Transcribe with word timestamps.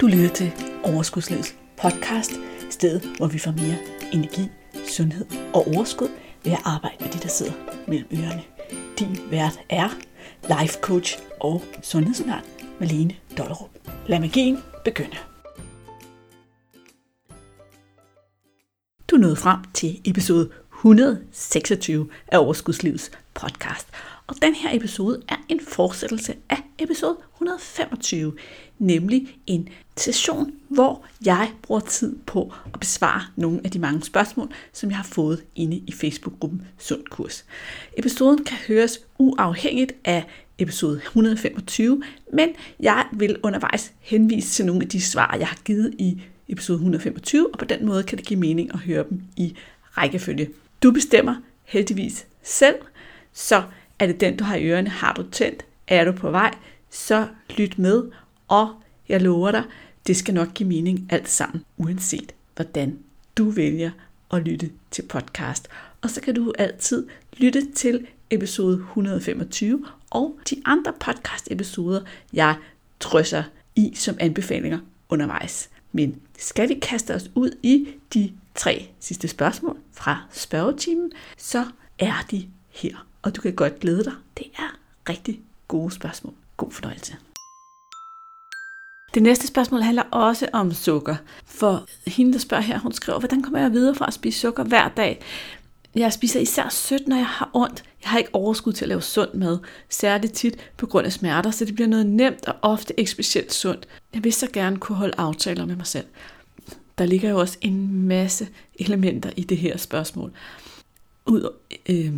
Du 0.00 0.06
lytter 0.06 0.28
til 0.28 0.52
Overskudslivets 0.84 1.56
podcast, 1.76 2.32
stedet 2.70 3.16
hvor 3.16 3.26
vi 3.26 3.38
får 3.38 3.50
mere 3.50 3.76
energi, 4.12 4.48
sundhed 4.88 5.26
og 5.54 5.66
overskud 5.66 6.08
ved 6.44 6.52
at 6.52 6.58
arbejde 6.64 6.96
med 7.00 7.08
de, 7.12 7.18
der 7.18 7.28
sidder 7.28 7.52
mellem 7.88 8.08
ørerne. 8.12 8.42
Din 8.98 9.18
vært 9.30 9.60
er 9.68 9.88
life 10.42 10.78
coach 10.80 11.18
og 11.40 11.62
sundhedsundern 11.82 12.42
Malene 12.80 13.14
Dollerup. 13.38 13.70
Lad 14.06 14.20
magien 14.20 14.58
begynde. 14.84 15.16
Du 19.10 19.16
nåede 19.16 19.36
frem 19.36 19.60
til 19.74 20.00
episode 20.04 20.50
126 20.74 22.08
af 22.28 22.38
Overskudslivets 22.38 23.10
podcast. 23.34 23.88
Og 24.26 24.34
den 24.42 24.54
her 24.54 24.76
episode 24.76 25.22
er 25.28 25.36
en 25.48 25.60
fortsættelse 25.60 26.34
af 26.50 26.62
episode 26.78 27.16
125, 27.34 28.32
nemlig 28.78 29.38
en 29.46 29.68
session, 30.00 30.52
hvor 30.68 31.04
jeg 31.24 31.52
bruger 31.62 31.80
tid 31.80 32.16
på 32.26 32.52
at 32.74 32.80
besvare 32.80 33.22
nogle 33.36 33.60
af 33.64 33.70
de 33.70 33.78
mange 33.78 34.02
spørgsmål, 34.02 34.52
som 34.72 34.90
jeg 34.90 34.96
har 34.96 35.04
fået 35.04 35.44
inde 35.54 35.76
i 35.76 35.92
Facebook-gruppen 35.92 36.62
Sund 36.78 37.04
Kurs. 37.10 37.44
Episoden 37.96 38.44
kan 38.44 38.58
høres 38.68 39.00
uafhængigt 39.18 39.92
af 40.04 40.24
episode 40.58 40.96
125, 40.96 42.02
men 42.32 42.48
jeg 42.80 43.06
vil 43.12 43.36
undervejs 43.42 43.92
henvise 44.00 44.48
til 44.48 44.66
nogle 44.66 44.82
af 44.82 44.88
de 44.88 45.00
svar, 45.00 45.36
jeg 45.38 45.48
har 45.48 45.58
givet 45.64 45.94
i 45.98 46.22
episode 46.48 46.76
125, 46.76 47.48
og 47.52 47.58
på 47.58 47.64
den 47.64 47.86
måde 47.86 48.02
kan 48.02 48.18
det 48.18 48.26
give 48.26 48.40
mening 48.40 48.74
at 48.74 48.80
høre 48.80 49.04
dem 49.10 49.22
i 49.36 49.56
rækkefølge. 49.96 50.50
Du 50.82 50.90
bestemmer 50.90 51.34
heldigvis 51.64 52.26
selv, 52.42 52.76
så 53.32 53.62
er 53.98 54.06
det 54.06 54.20
den, 54.20 54.36
du 54.36 54.44
har 54.44 54.56
i 54.56 54.64
ørerne, 54.64 54.90
har 54.90 55.12
du 55.12 55.22
tændt, 55.22 55.64
er 55.88 56.04
du 56.04 56.12
på 56.12 56.30
vej, 56.30 56.54
så 56.90 57.26
lyt 57.56 57.78
med, 57.78 58.02
og 58.48 58.74
jeg 59.08 59.22
lover 59.22 59.50
dig, 59.50 59.62
det 60.08 60.16
skal 60.16 60.34
nok 60.34 60.54
give 60.54 60.68
mening 60.68 61.06
alt 61.10 61.28
sammen, 61.28 61.64
uanset 61.76 62.34
hvordan 62.56 62.98
du 63.36 63.50
vælger 63.50 63.90
at 64.32 64.42
lytte 64.42 64.70
til 64.90 65.02
podcast. 65.02 65.68
Og 66.00 66.10
så 66.10 66.20
kan 66.20 66.34
du 66.34 66.52
altid 66.58 67.06
lytte 67.36 67.72
til 67.72 68.06
episode 68.30 68.74
125 68.76 69.86
og 70.10 70.38
de 70.50 70.62
andre 70.64 70.92
podcast-episoder, 70.92 72.00
jeg 72.32 72.56
drysser 73.00 73.42
i 73.76 73.92
som 73.94 74.16
anbefalinger 74.20 74.78
undervejs. 75.08 75.70
Men 75.92 76.20
skal 76.38 76.68
vi 76.68 76.74
kaste 76.74 77.14
os 77.14 77.30
ud 77.34 77.50
i 77.62 77.88
de 78.14 78.32
tre 78.54 78.88
sidste 79.00 79.28
spørgsmål 79.28 79.76
fra 79.92 80.22
spørgetimen, 80.30 81.12
så 81.36 81.66
er 81.98 82.26
de 82.30 82.48
her. 82.68 83.06
Og 83.22 83.36
du 83.36 83.40
kan 83.40 83.54
godt 83.54 83.80
glæde 83.80 84.04
dig. 84.04 84.14
Det 84.38 84.46
er 84.58 84.78
rigtig 85.08 85.40
gode 85.68 85.90
spørgsmål. 85.90 86.34
God 86.56 86.70
fornøjelse. 86.70 87.16
Det 89.14 89.22
næste 89.22 89.46
spørgsmål 89.46 89.80
handler 89.80 90.02
også 90.02 90.48
om 90.52 90.72
sukker. 90.72 91.16
For 91.46 91.86
hende, 92.06 92.32
der 92.32 92.38
spørger 92.38 92.62
her, 92.62 92.78
hun 92.78 92.92
skriver, 92.92 93.18
hvordan 93.18 93.42
kommer 93.42 93.60
jeg 93.60 93.72
videre 93.72 93.94
fra 93.94 94.06
at 94.06 94.14
spise 94.14 94.40
sukker 94.40 94.64
hver 94.64 94.88
dag? 94.88 95.20
Jeg 95.94 96.12
spiser 96.12 96.40
især 96.40 96.68
sødt, 96.68 97.08
når 97.08 97.16
jeg 97.16 97.26
har 97.26 97.50
ondt. 97.54 97.84
Jeg 98.02 98.10
har 98.10 98.18
ikke 98.18 98.34
overskud 98.34 98.72
til 98.72 98.84
at 98.84 98.88
lave 98.88 99.02
sund 99.02 99.34
mad, 99.34 99.58
særligt 99.88 100.32
tit 100.32 100.70
på 100.76 100.86
grund 100.86 101.06
af 101.06 101.12
smerter, 101.12 101.50
så 101.50 101.64
det 101.64 101.74
bliver 101.74 101.88
noget 101.88 102.06
nemt 102.06 102.48
og 102.48 102.54
ofte 102.62 103.00
ikke 103.00 103.10
specielt 103.10 103.52
sundt. 103.52 103.88
Jeg 104.14 104.24
vil 104.24 104.32
så 104.32 104.48
gerne 104.52 104.76
kunne 104.76 104.96
holde 104.96 105.14
aftaler 105.18 105.66
med 105.66 105.76
mig 105.76 105.86
selv. 105.86 106.06
Der 106.98 107.04
ligger 107.04 107.30
jo 107.30 107.40
også 107.40 107.58
en 107.60 108.02
masse 108.02 108.48
elementer 108.78 109.30
i 109.36 109.42
det 109.42 109.56
her 109.56 109.76
spørgsmål. 109.76 110.32
Ud, 111.26 111.52
øh, 111.88 112.12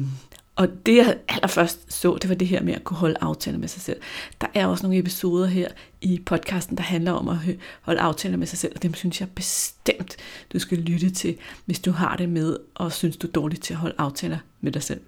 og 0.61 0.69
det 0.86 0.97
jeg 0.97 1.16
allerførst 1.28 1.92
så, 1.92 2.19
det 2.22 2.28
var 2.28 2.34
det 2.34 2.48
her 2.48 2.62
med 2.62 2.75
at 2.75 2.84
kunne 2.84 2.97
holde 2.97 3.16
aftaler 3.20 3.58
med 3.58 3.69
sig 3.69 3.83
selv. 3.83 4.00
Der 4.41 4.47
er 4.55 4.66
også 4.66 4.83
nogle 4.83 4.98
episoder 4.98 5.47
her 5.47 5.69
i 6.00 6.22
podcasten, 6.27 6.77
der 6.77 6.83
handler 6.83 7.12
om 7.12 7.28
at 7.28 7.36
holde 7.83 8.00
aftaler 8.00 8.36
med 8.36 8.47
sig 8.47 8.58
selv, 8.58 8.72
og 8.77 8.83
dem 8.83 8.94
synes 8.94 9.20
jeg 9.20 9.28
bestemt, 9.31 10.16
du 10.53 10.58
skal 10.58 10.78
lytte 10.78 11.11
til, 11.11 11.36
hvis 11.64 11.81
du 11.81 11.91
har 11.91 12.16
det 12.16 12.28
med, 12.28 12.56
og 12.75 12.92
synes 12.92 13.16
du 13.16 13.27
er 13.27 13.31
dårlig 13.31 13.61
til 13.61 13.75
at 13.75 13.78
holde 13.78 13.94
aftaler 13.98 14.38
med 14.61 14.72
dig 14.72 14.83
selv. 14.83 15.00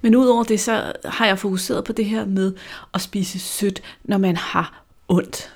Men 0.00 0.14
udover 0.14 0.44
det, 0.44 0.60
så 0.60 0.92
har 1.04 1.26
jeg 1.26 1.38
fokuseret 1.38 1.84
på 1.84 1.92
det 1.92 2.04
her 2.04 2.24
med 2.24 2.54
at 2.94 3.00
spise 3.00 3.38
sødt, 3.38 3.82
når 4.04 4.18
man 4.18 4.36
har 4.36 4.84
ondt. 5.08 5.52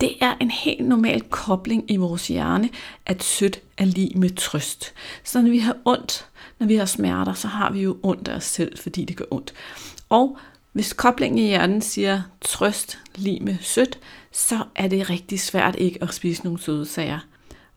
Det 0.00 0.12
er 0.20 0.34
en 0.40 0.50
helt 0.50 0.88
normal 0.88 1.22
kobling 1.22 1.90
i 1.90 1.96
vores 1.96 2.28
hjerne, 2.28 2.68
at 3.06 3.24
sødt 3.24 3.60
er 3.76 3.84
lige 3.84 4.18
med 4.18 4.30
trøst. 4.30 4.92
Så 5.24 5.42
når 5.42 5.50
vi 5.50 5.58
har 5.58 5.76
ondt, 5.84 6.26
når 6.58 6.66
vi 6.66 6.76
har 6.76 6.84
smerter, 6.84 7.32
så 7.32 7.48
har 7.48 7.72
vi 7.72 7.82
jo 7.82 7.96
ondt 8.02 8.28
af 8.28 8.36
os 8.36 8.44
selv, 8.44 8.78
fordi 8.78 9.04
det 9.04 9.16
gør 9.16 9.24
ondt. 9.30 9.52
Og 10.08 10.38
hvis 10.72 10.92
koblingen 10.92 11.38
i 11.38 11.46
hjernen 11.46 11.82
siger 11.82 12.22
trøst 12.40 12.98
lige 13.16 13.40
med 13.40 13.56
sødt, 13.60 13.98
så 14.32 14.58
er 14.74 14.88
det 14.88 15.10
rigtig 15.10 15.40
svært 15.40 15.76
ikke 15.78 16.02
at 16.02 16.14
spise 16.14 16.44
nogle 16.44 16.60
søde 16.60 16.86
sager. 16.86 17.18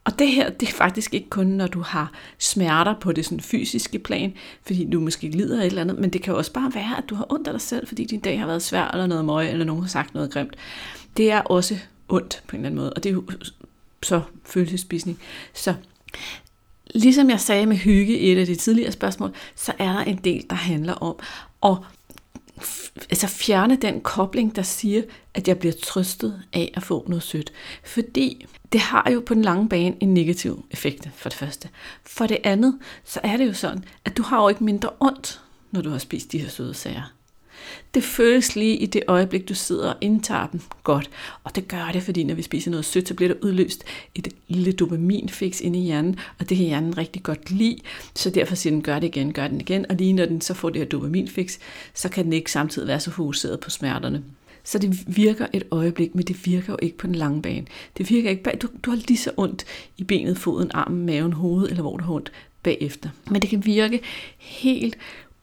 Og 0.04 0.20
det 0.20 0.28
her, 0.28 0.50
det 0.50 0.70
er 0.70 0.74
faktisk 0.74 1.14
ikke 1.14 1.30
kun, 1.30 1.48
når 1.48 1.68
du 1.68 1.82
har 1.82 2.12
smerter 2.38 2.96
på 3.00 3.12
det 3.12 3.26
sådan 3.26 3.40
fysiske 3.40 4.00
plan, 4.00 4.34
fordi 4.64 4.90
du 4.90 5.00
måske 5.00 5.30
lider 5.30 5.62
af 5.62 5.66
et 5.66 5.68
eller 5.68 5.82
andet, 5.82 6.00
men 6.00 6.10
det 6.10 6.22
kan 6.22 6.36
også 6.36 6.54
bare 6.54 6.72
være, 6.76 6.98
at 6.98 7.04
du 7.10 7.16
har 7.16 7.26
ondt 7.30 7.48
af 7.48 7.54
dig 7.54 7.62
selv, 7.62 7.88
fordi 7.88 8.06
din 8.06 8.20
dag 8.20 8.40
har 8.40 8.48
været 8.48 8.62
svær, 8.62 8.88
eller 8.88 9.08
noget 9.08 9.26
møg, 9.26 9.50
eller 9.50 9.66
nogen 9.66 9.84
har 9.84 9.90
sagt 9.90 10.14
noget 10.14 10.32
grimt. 10.32 10.56
Det 11.18 11.32
er 11.32 11.42
også 11.42 11.78
ondt 12.10 12.44
på 12.48 12.56
en 12.56 12.60
eller 12.60 12.70
anden 12.70 12.80
måde, 12.80 12.94
og 12.94 13.04
det 13.04 13.10
er 13.10 13.14
jo 13.14 13.24
så 14.04 14.22
følelsespisning. 14.46 15.20
Så 15.54 15.76
Ligesom 16.96 17.30
jeg 17.30 17.40
sagde 17.40 17.66
med 17.66 17.78
hygge 17.78 18.18
i 18.18 18.32
et 18.32 18.38
af 18.38 18.46
de 18.46 18.56
tidligere 18.56 18.92
spørgsmål, 18.92 19.36
så 19.56 19.74
er 19.80 19.94
der 19.94 20.00
en 20.00 20.18
del, 20.18 20.46
der 20.50 20.56
handler 20.56 20.94
om 20.94 21.16
at 21.64 21.78
altså 23.10 23.28
fjerne 23.28 23.76
den 23.76 24.02
kobling, 24.02 24.56
der 24.56 24.62
siger, 24.62 25.02
at 25.34 25.48
jeg 25.48 25.60
bliver 25.60 25.74
trøstet 25.84 26.42
af 26.54 26.72
at 26.74 26.84
få 26.84 27.06
noget 27.08 27.24
sødt. 27.24 27.54
Fordi 27.84 28.46
det 28.72 28.80
har 28.80 29.10
jo 29.14 29.24
på 29.26 29.34
den 29.34 29.42
lange 29.42 29.70
bane 29.70 29.96
en 30.00 30.14
negativ 30.14 30.66
effekt, 30.72 31.10
for 31.16 31.30
det 31.30 31.38
første. 31.38 31.70
For 32.06 32.28
det 32.28 32.38
andet, 32.44 32.80
så 33.06 33.20
er 33.24 33.38
det 33.38 33.48
jo 33.48 33.54
sådan, 33.54 33.84
at 34.06 34.18
du 34.18 34.24
har 34.24 34.42
jo 34.42 34.50
ikke 34.50 34.64
mindre 34.64 34.90
ondt, 35.00 35.42
når 35.72 35.82
du 35.82 35.90
har 35.90 35.98
spist 35.98 36.32
de 36.32 36.40
her 36.40 36.50
søde 36.50 36.74
sager. 36.74 37.14
Det 37.94 38.04
føles 38.04 38.56
lige 38.56 38.78
i 38.78 38.86
det 38.86 39.04
øjeblik, 39.08 39.50
du 39.50 39.56
sidder 39.56 39.90
og 39.90 39.98
indtager 40.02 40.48
dem 40.48 40.62
godt. 40.84 41.10
Og 41.44 41.56
det 41.56 41.68
gør 41.68 41.90
det, 41.94 42.04
fordi 42.04 42.24
når 42.24 42.36
vi 42.36 42.42
spiser 42.42 42.72
noget 42.72 42.86
sødt, 42.86 43.08
så 43.08 43.14
bliver 43.14 43.34
der 43.34 43.40
udløst 43.42 43.84
et 44.16 44.28
lille 44.48 44.72
dopaminfix 44.72 45.62
inde 45.62 45.80
i 45.80 45.82
hjernen, 45.82 46.20
og 46.40 46.50
det 46.50 46.58
kan 46.58 46.66
hjernen 46.66 46.98
rigtig 46.98 47.24
godt 47.24 47.52
lide. 47.52 47.78
Så 48.16 48.30
derfor 48.30 48.56
siger 48.56 48.72
den, 48.72 48.82
gør 48.82 49.00
det 49.00 49.08
igen, 49.08 49.34
gør 49.34 49.48
den 49.48 49.62
igen. 49.62 49.86
Og 49.90 49.96
lige 49.96 50.14
når 50.14 50.26
den 50.26 50.42
så 50.42 50.54
får 50.54 50.70
det 50.70 50.82
her 50.82 50.88
dopaminfix, 50.88 51.58
så 51.94 52.10
kan 52.10 52.26
den 52.26 52.34
ikke 52.34 52.52
samtidig 52.52 52.88
være 52.88 53.00
så 53.00 53.12
fokuseret 53.12 53.60
på 53.60 53.70
smerterne. 53.70 54.24
Så 54.64 54.80
det 54.80 55.16
virker 55.16 55.48
et 55.54 55.64
øjeblik, 55.72 56.16
men 56.16 56.26
det 56.26 56.46
virker 56.46 56.74
jo 56.74 56.78
ikke 56.82 56.98
på 56.98 57.08
den 57.08 57.16
lange 57.16 57.42
bane. 57.42 57.66
Det 57.98 58.10
virker 58.10 58.30
ikke 58.30 58.44
bag. 58.44 58.58
Du, 58.62 58.68
du 58.84 58.90
har 58.90 58.98
lige 59.08 59.18
så 59.18 59.32
ondt 59.38 59.66
i 59.98 60.04
benet, 60.04 60.38
foden, 60.38 60.72
armen, 60.74 61.06
maven, 61.06 61.34
hovedet, 61.34 61.70
eller 61.70 61.82
hvor 61.82 61.98
du 61.98 62.04
har 62.04 62.14
ondt 62.14 62.32
bagefter. 62.64 63.10
Men 63.32 63.42
det 63.42 63.50
kan 63.50 63.66
virke 63.66 64.02
helt 64.38 64.98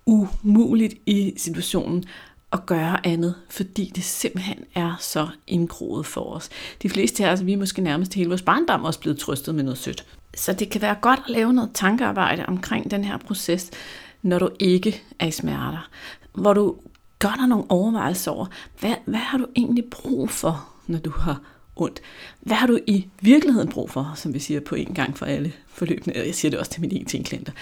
umuligt 0.09 0.95
i 1.07 1.35
situationen 1.37 2.05
at 2.53 2.67
gøre 2.67 3.07
andet, 3.07 3.35
fordi 3.51 3.93
det 3.95 4.05
simpelthen 4.05 4.65
er 4.75 4.97
så 5.01 5.29
indgroet 5.47 6.07
for 6.07 6.35
os. 6.35 6.49
De 6.83 6.91
fleste 6.91 7.27
af 7.27 7.33
os, 7.33 7.47
vi 7.47 7.53
er 7.53 7.57
måske 7.57 7.83
nærmest 7.83 8.15
hele 8.15 8.29
vores 8.29 8.43
barndom 8.43 8.85
også 8.85 9.01
blevet 9.01 9.19
trøstet 9.19 9.55
med 9.55 9.65
noget 9.65 9.79
sødt. 9.79 10.07
Så 10.35 10.53
det 10.53 10.71
kan 10.71 10.83
være 10.83 10.95
godt 11.01 11.21
at 11.25 11.31
lave 11.31 11.53
noget 11.53 11.71
tankearbejde 11.75 12.47
omkring 12.47 12.91
den 12.91 13.05
her 13.05 13.19
proces, 13.19 13.71
når 14.23 14.39
du 14.39 14.49
ikke 14.59 15.03
er 15.19 15.27
i 15.27 15.31
smerter. 15.31 15.89
Hvor 16.35 16.55
du 16.55 16.77
gør 17.19 17.35
dig 17.39 17.49
nogle 17.49 17.65
overvejelser 17.69 18.31
over, 18.31 18.47
hvad, 18.81 18.95
hvad 19.05 19.21
har 19.21 19.39
du 19.39 19.47
egentlig 19.57 19.85
brug 19.85 20.31
for, 20.31 20.69
når 20.87 20.99
du 20.99 21.11
har 21.11 21.41
ondt? 21.77 22.01
Hvad 22.41 22.57
har 22.57 22.67
du 22.67 22.79
i 22.87 23.09
virkeligheden 23.21 23.69
brug 23.69 23.91
for, 23.91 24.13
som 24.17 24.35
vi 24.35 24.39
siger 24.39 24.61
på 24.61 24.75
en 24.75 24.95
gang 24.95 25.19
for 25.19 25.27
alle 25.27 25.53
forløbene? 25.67 26.17
Jeg 26.17 26.35
siger 26.35 26.51
det 26.51 26.59
også 26.59 26.73
til 26.73 26.81
mine 26.81 26.95
en 27.15 27.25
klienter 27.25 27.53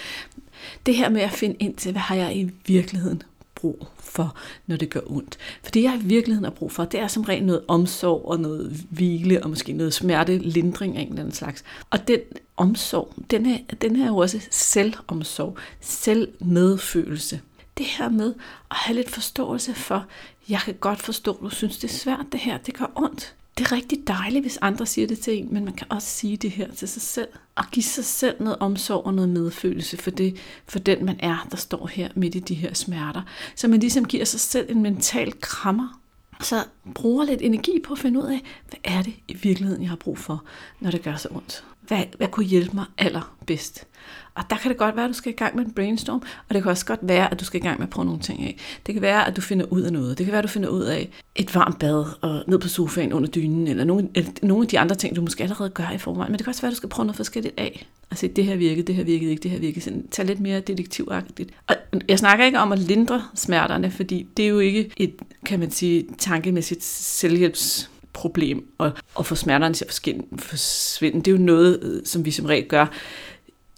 det 0.85 0.95
her 0.95 1.09
med 1.09 1.21
at 1.21 1.31
finde 1.31 1.55
ind 1.59 1.75
til, 1.75 1.91
hvad 1.91 2.01
har 2.01 2.15
jeg 2.15 2.37
i 2.37 2.51
virkeligheden 2.65 3.23
brug 3.55 3.87
for, 3.99 4.35
når 4.67 4.75
det 4.75 4.89
gør 4.89 4.99
ondt. 5.05 5.37
For 5.63 5.71
det, 5.71 5.83
jeg 5.83 5.99
i 6.03 6.05
virkeligheden 6.05 6.43
har 6.43 6.51
brug 6.51 6.71
for, 6.71 6.85
det 6.85 6.99
er 6.99 7.07
som 7.07 7.23
regel 7.23 7.45
noget 7.45 7.63
omsorg 7.67 8.25
og 8.25 8.39
noget 8.39 8.85
hvile 8.89 9.43
og 9.43 9.49
måske 9.49 9.73
noget 9.73 9.93
smertelindring 9.93 10.97
af 10.97 11.01
en 11.01 11.07
eller 11.07 11.19
anden 11.19 11.33
slags. 11.35 11.63
Og 11.89 12.07
den 12.07 12.19
omsorg, 12.57 13.13
den 13.31 13.45
er, 13.45 13.57
den 13.81 14.01
er 14.01 14.07
jo 14.07 14.17
også 14.17 14.47
selvomsorg, 14.51 15.57
selvmedfølelse. 15.81 17.41
Det 17.77 17.85
her 17.85 18.09
med 18.09 18.33
at 18.71 18.77
have 18.77 18.95
lidt 18.95 19.09
forståelse 19.09 19.73
for, 19.73 20.05
jeg 20.49 20.59
kan 20.59 20.73
godt 20.79 20.99
forstå, 20.99 21.37
du 21.41 21.49
synes, 21.49 21.77
det 21.77 21.89
er 21.89 21.93
svært 21.93 22.25
det 22.31 22.39
her, 22.39 22.57
det 22.57 22.73
gør 22.73 22.91
ondt 22.95 23.35
det 23.57 23.65
er 23.65 23.71
rigtig 23.71 24.07
dejligt, 24.07 24.43
hvis 24.43 24.57
andre 24.61 24.85
siger 24.85 25.07
det 25.07 25.19
til 25.19 25.37
en, 25.37 25.53
men 25.53 25.65
man 25.65 25.73
kan 25.73 25.87
også 25.89 26.07
sige 26.07 26.37
det 26.37 26.51
her 26.51 26.71
til 26.71 26.87
sig 26.87 27.01
selv. 27.01 27.27
Og 27.55 27.65
give 27.71 27.83
sig 27.83 28.05
selv 28.05 28.35
noget 28.39 28.59
omsorg 28.59 29.05
og 29.05 29.13
noget 29.13 29.29
medfølelse 29.29 29.97
for, 29.97 30.11
det, 30.11 30.37
for 30.67 30.79
den, 30.79 31.05
man 31.05 31.15
er, 31.19 31.47
der 31.51 31.57
står 31.57 31.87
her 31.87 32.09
midt 32.15 32.35
i 32.35 32.39
de 32.39 32.53
her 32.53 32.73
smerter. 32.73 33.21
Så 33.55 33.67
man 33.67 33.79
ligesom 33.79 34.05
giver 34.05 34.25
sig 34.25 34.39
selv 34.39 34.71
en 34.71 34.81
mental 34.81 35.33
krammer. 35.41 35.99
Så 36.41 36.63
bruger 36.95 37.25
lidt 37.25 37.41
energi 37.41 37.79
på 37.83 37.93
at 37.93 37.99
finde 37.99 38.19
ud 38.19 38.25
af, 38.25 38.41
hvad 38.69 38.79
er 38.83 39.01
det 39.01 39.13
i 39.27 39.33
virkeligheden, 39.33 39.81
jeg 39.81 39.89
har 39.89 39.95
brug 39.95 40.17
for, 40.17 40.43
når 40.79 40.91
det 40.91 41.01
gør 41.01 41.15
så 41.15 41.27
ondt. 41.31 41.63
Hvad, 41.81 42.03
hvad 42.17 42.27
kunne 42.27 42.45
hjælpe 42.45 42.75
mig 42.75 42.85
allerbedst? 42.97 43.87
Og 44.35 44.43
der 44.49 44.55
kan 44.55 44.69
det 44.71 44.77
godt 44.77 44.95
være, 44.95 45.05
at 45.05 45.09
du 45.09 45.13
skal 45.13 45.31
i 45.31 45.35
gang 45.35 45.55
med 45.55 45.65
en 45.65 45.71
brainstorm, 45.71 46.21
og 46.49 46.55
det 46.55 46.63
kan 46.63 46.69
også 46.71 46.85
godt 46.85 46.99
være, 47.03 47.31
at 47.31 47.39
du 47.39 47.45
skal 47.45 47.61
i 47.61 47.63
gang 47.63 47.79
med 47.79 47.87
at 47.87 47.89
prøve 47.89 48.05
nogle 48.05 48.21
ting 48.21 48.43
af. 48.43 48.57
Det 48.85 48.95
kan 48.95 49.01
være, 49.01 49.27
at 49.27 49.35
du 49.35 49.41
finder 49.41 49.65
ud 49.65 49.81
af 49.81 49.93
noget. 49.93 50.17
Det 50.17 50.25
kan 50.25 50.31
være, 50.31 50.39
at 50.39 50.43
du 50.43 50.49
finder 50.49 50.69
ud 50.69 50.83
af 50.83 51.09
et 51.35 51.55
varmt 51.55 51.79
bad 51.79 52.05
og 52.21 52.43
ned 52.47 52.59
på 52.59 52.67
sofaen 52.67 53.13
under 53.13 53.29
dynen, 53.29 53.67
eller 53.67 53.83
nogle, 53.83 54.09
eller 54.15 54.31
nogle 54.43 54.63
af 54.63 54.67
de 54.67 54.79
andre 54.79 54.95
ting, 54.95 55.15
du 55.15 55.21
måske 55.21 55.43
allerede 55.43 55.69
gør 55.69 55.89
i 55.89 55.97
forvejen. 55.97 56.31
Men 56.31 56.37
det 56.37 56.45
kan 56.45 56.51
også 56.51 56.61
være, 56.61 56.69
at 56.69 56.73
du 56.73 56.77
skal 56.77 56.89
prøve 56.89 57.05
noget 57.05 57.15
forskelligt 57.15 57.53
af. 57.57 57.87
Altså, 58.11 58.27
det 58.27 58.45
her 58.45 58.55
virkede, 58.55 58.87
det 58.87 58.95
her 58.95 59.03
virkede 59.03 59.31
ikke, 59.31 59.43
det 59.43 59.51
her 59.51 59.59
virkede. 59.59 59.81
Sådan, 59.81 60.07
tag 60.07 60.25
lidt 60.25 60.39
mere 60.39 60.59
detektivagtigt. 60.59 61.49
Og 61.67 61.75
jeg 62.07 62.19
snakker 62.19 62.45
ikke 62.45 62.59
om 62.59 62.71
at 62.71 62.79
lindre 62.79 63.23
smerterne, 63.35 63.91
fordi 63.91 64.27
det 64.37 64.45
er 64.45 64.49
jo 64.49 64.59
ikke 64.59 64.91
et, 64.97 65.13
kan 65.45 65.59
man 65.59 65.71
sige, 65.71 66.05
tankemæssigt 66.17 66.76
selvhjælps 66.83 67.89
problem 68.13 68.67
og, 68.77 68.91
og 69.15 69.25
få 69.25 69.35
smerterne 69.35 69.73
til 69.73 69.85
at 69.85 70.15
forsvinde. 70.39 71.17
Det 71.17 71.27
er 71.27 71.31
jo 71.31 71.43
noget, 71.43 71.79
øh, 71.83 72.05
som 72.05 72.25
vi 72.25 72.31
som 72.31 72.45
regel 72.45 72.67
gør 72.67 72.85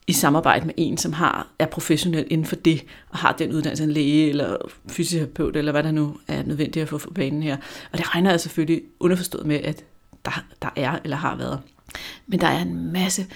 i 0.07 0.13
samarbejde 0.13 0.65
med 0.65 0.73
en, 0.77 0.97
som 0.97 1.13
har, 1.13 1.47
er 1.59 1.65
professionel 1.65 2.27
inden 2.29 2.47
for 2.47 2.55
det, 2.55 2.85
og 3.09 3.17
har 3.17 3.31
den 3.31 3.53
uddannelse, 3.53 3.83
en 3.83 3.91
læge 3.91 4.29
eller 4.29 4.57
fysioterapeut, 4.87 5.55
eller 5.55 5.71
hvad 5.71 5.83
der 5.83 5.91
nu 5.91 6.17
er 6.27 6.43
nødvendigt 6.43 6.83
at 6.83 6.89
få 6.89 6.97
for 6.97 7.11
banen 7.11 7.43
her. 7.43 7.57
Og 7.91 7.97
det 7.97 8.15
regner 8.15 8.29
jeg 8.29 8.39
selvfølgelig 8.39 8.81
underforstået 8.99 9.45
med, 9.45 9.55
at 9.55 9.83
der, 10.25 10.45
der 10.61 10.69
er 10.75 10.99
eller 11.03 11.17
har 11.17 11.35
været. 11.35 11.59
Men 12.27 12.41
der 12.41 12.47
er 12.47 12.61
en 12.61 12.91
masse, 12.91 13.27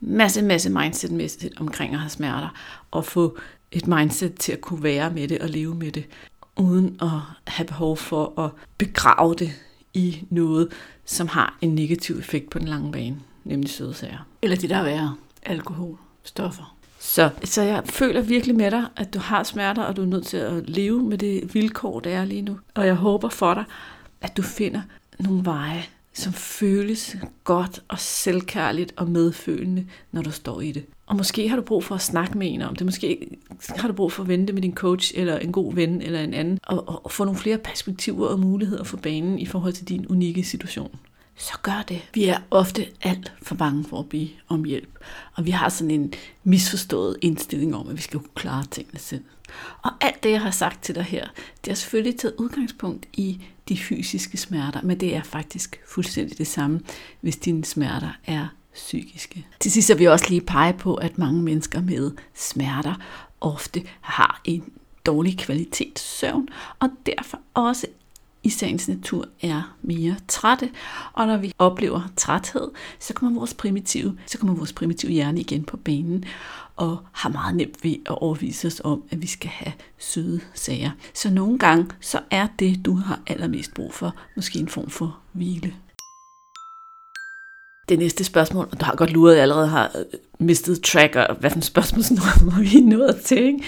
masse, 0.00 0.42
masse 0.42 0.70
mindset 0.70 1.52
omkring 1.56 1.94
at 1.94 2.00
have 2.00 2.10
smerter, 2.10 2.48
og 2.90 3.04
få 3.04 3.38
et 3.72 3.86
mindset 3.86 4.34
til 4.34 4.52
at 4.52 4.60
kunne 4.60 4.82
være 4.82 5.10
med 5.10 5.28
det 5.28 5.38
og 5.38 5.48
leve 5.48 5.74
med 5.74 5.92
det, 5.92 6.04
uden 6.58 6.98
at 7.02 7.08
have 7.46 7.66
behov 7.66 7.96
for 7.96 8.40
at 8.40 8.50
begrave 8.78 9.34
det 9.34 9.50
i 9.94 10.26
noget, 10.30 10.68
som 11.04 11.28
har 11.28 11.58
en 11.60 11.74
negativ 11.74 12.18
effekt 12.18 12.50
på 12.50 12.58
den 12.58 12.68
lange 12.68 12.92
bane, 12.92 13.16
nemlig 13.44 13.70
søde 13.70 13.94
sager. 13.94 14.26
Eller 14.42 14.56
det 14.56 14.70
der 14.70 14.76
er 14.76 15.18
alkohol 15.42 15.98
stoffer. 16.24 16.74
Så, 17.00 17.30
så 17.44 17.62
jeg 17.62 17.82
føler 17.86 18.20
virkelig 18.20 18.56
med 18.56 18.70
dig, 18.70 18.84
at 18.96 19.14
du 19.14 19.18
har 19.18 19.42
smerter, 19.42 19.82
og 19.82 19.96
du 19.96 20.02
er 20.02 20.06
nødt 20.06 20.26
til 20.26 20.36
at 20.36 20.70
leve 20.70 21.02
med 21.02 21.18
det 21.18 21.54
vilkår, 21.54 22.00
der 22.00 22.10
er 22.10 22.24
lige 22.24 22.42
nu. 22.42 22.58
Og 22.74 22.86
jeg 22.86 22.94
håber 22.94 23.28
for 23.28 23.54
dig, 23.54 23.64
at 24.20 24.36
du 24.36 24.42
finder 24.42 24.80
nogle 25.18 25.44
veje, 25.44 25.84
som 26.18 26.32
føles 26.32 27.16
godt 27.44 27.82
og 27.88 27.98
selvkærligt 27.98 28.92
og 28.96 29.08
medfølende, 29.08 29.86
når 30.12 30.22
du 30.22 30.30
står 30.30 30.60
i 30.60 30.72
det. 30.72 30.84
Og 31.06 31.16
måske 31.16 31.48
har 31.48 31.56
du 31.56 31.62
brug 31.62 31.84
for 31.84 31.94
at 31.94 32.00
snakke 32.00 32.38
med 32.38 32.54
en 32.54 32.62
om 32.62 32.76
det. 32.76 32.84
Måske 32.86 33.38
har 33.68 33.88
du 33.88 33.94
brug 33.94 34.12
for 34.12 34.22
at 34.22 34.28
vente 34.28 34.52
med 34.52 34.62
din 34.62 34.74
coach, 34.74 35.12
eller 35.16 35.38
en 35.38 35.52
god 35.52 35.74
ven, 35.74 36.02
eller 36.02 36.20
en 36.20 36.34
anden, 36.34 36.58
og, 36.62 37.04
og 37.04 37.12
få 37.12 37.24
nogle 37.24 37.40
flere 37.40 37.58
perspektiver 37.58 38.26
og 38.26 38.40
muligheder 38.40 38.84
for 38.84 38.96
banen 38.96 39.38
i 39.38 39.46
forhold 39.46 39.72
til 39.72 39.88
din 39.88 40.06
unikke 40.06 40.42
situation 40.42 40.98
så 41.38 41.52
gør 41.62 41.84
det. 41.88 42.00
Vi 42.14 42.24
er 42.24 42.38
ofte 42.50 42.86
alt 43.02 43.32
for 43.42 43.54
bange 43.54 43.84
for 43.84 43.98
at 43.98 44.08
bede 44.08 44.30
om 44.48 44.64
hjælp. 44.64 44.98
Og 45.34 45.46
vi 45.46 45.50
har 45.50 45.68
sådan 45.68 45.90
en 45.90 46.12
misforstået 46.44 47.16
indstilling 47.22 47.76
om, 47.76 47.88
at 47.88 47.96
vi 47.96 48.02
skal 48.02 48.20
kunne 48.20 48.30
klare 48.34 48.64
tingene 48.70 48.98
selv. 48.98 49.24
Og 49.82 49.90
alt 50.00 50.22
det, 50.22 50.30
jeg 50.30 50.40
har 50.40 50.50
sagt 50.50 50.82
til 50.82 50.94
dig 50.94 51.04
her, 51.04 51.28
det 51.64 51.70
er 51.70 51.74
selvfølgelig 51.74 52.18
taget 52.18 52.34
udgangspunkt 52.38 53.06
i 53.12 53.42
de 53.68 53.78
fysiske 53.78 54.36
smerter, 54.36 54.80
men 54.82 55.00
det 55.00 55.16
er 55.16 55.22
faktisk 55.22 55.80
fuldstændig 55.86 56.38
det 56.38 56.46
samme, 56.46 56.80
hvis 57.20 57.36
dine 57.36 57.64
smerter 57.64 58.10
er 58.26 58.46
psykiske. 58.74 59.46
Til 59.60 59.72
sidst 59.72 59.88
vil 59.88 59.98
vi 59.98 60.06
også 60.06 60.26
lige 60.28 60.40
pege 60.40 60.72
på, 60.72 60.94
at 60.94 61.18
mange 61.18 61.42
mennesker 61.42 61.80
med 61.80 62.10
smerter 62.34 62.94
ofte 63.40 63.82
har 64.00 64.40
en 64.44 64.72
dårlig 65.06 65.38
kvalitet 65.38 65.98
søvn, 65.98 66.48
og 66.78 66.88
derfor 67.06 67.40
også 67.54 67.86
i 68.48 68.50
sagens 68.50 68.88
natur 68.88 69.24
er 69.42 69.76
mere 69.82 70.16
trætte, 70.28 70.70
og 71.12 71.26
når 71.26 71.36
vi 71.36 71.52
oplever 71.58 72.00
træthed, 72.16 72.68
så 72.98 73.14
kommer 73.14 73.38
vores 73.38 73.54
primitive, 73.54 74.18
så 74.26 74.38
kommer 74.38 74.54
vores 74.54 74.72
primitive 74.72 75.12
hjerne 75.12 75.40
igen 75.40 75.64
på 75.64 75.76
banen 75.76 76.24
og 76.76 76.98
har 77.12 77.28
meget 77.28 77.56
nemt 77.56 77.84
ved 77.84 77.96
at 78.06 78.18
overvise 78.18 78.66
os 78.66 78.80
om, 78.84 79.02
at 79.10 79.22
vi 79.22 79.26
skal 79.26 79.50
have 79.50 79.72
søde 79.98 80.40
sager. 80.54 80.90
Så 81.14 81.30
nogle 81.30 81.58
gange, 81.58 81.86
så 82.00 82.20
er 82.30 82.48
det, 82.58 82.84
du 82.84 82.94
har 82.94 83.20
allermest 83.26 83.74
brug 83.74 83.94
for, 83.94 84.14
måske 84.36 84.58
en 84.58 84.68
form 84.68 84.90
for 84.90 85.18
hvile 85.32 85.74
det 87.88 87.98
næste 87.98 88.24
spørgsmål, 88.24 88.68
og 88.72 88.80
du 88.80 88.84
har 88.84 88.94
godt 88.94 89.12
luret, 89.12 89.32
at 89.32 89.36
jeg 89.36 89.42
allerede 89.42 89.68
har 89.68 89.90
øh, 89.98 90.18
mistet 90.46 90.82
track, 90.82 91.16
og 91.16 91.36
hvad 91.40 91.50
for 91.50 91.60
spørgsmål 91.60 92.02
spørgsmålsnummer 92.02 92.60
vi 92.70 92.78
er 92.78 92.96
nået 92.96 93.20
til. 93.24 93.42
Ikke? 93.42 93.62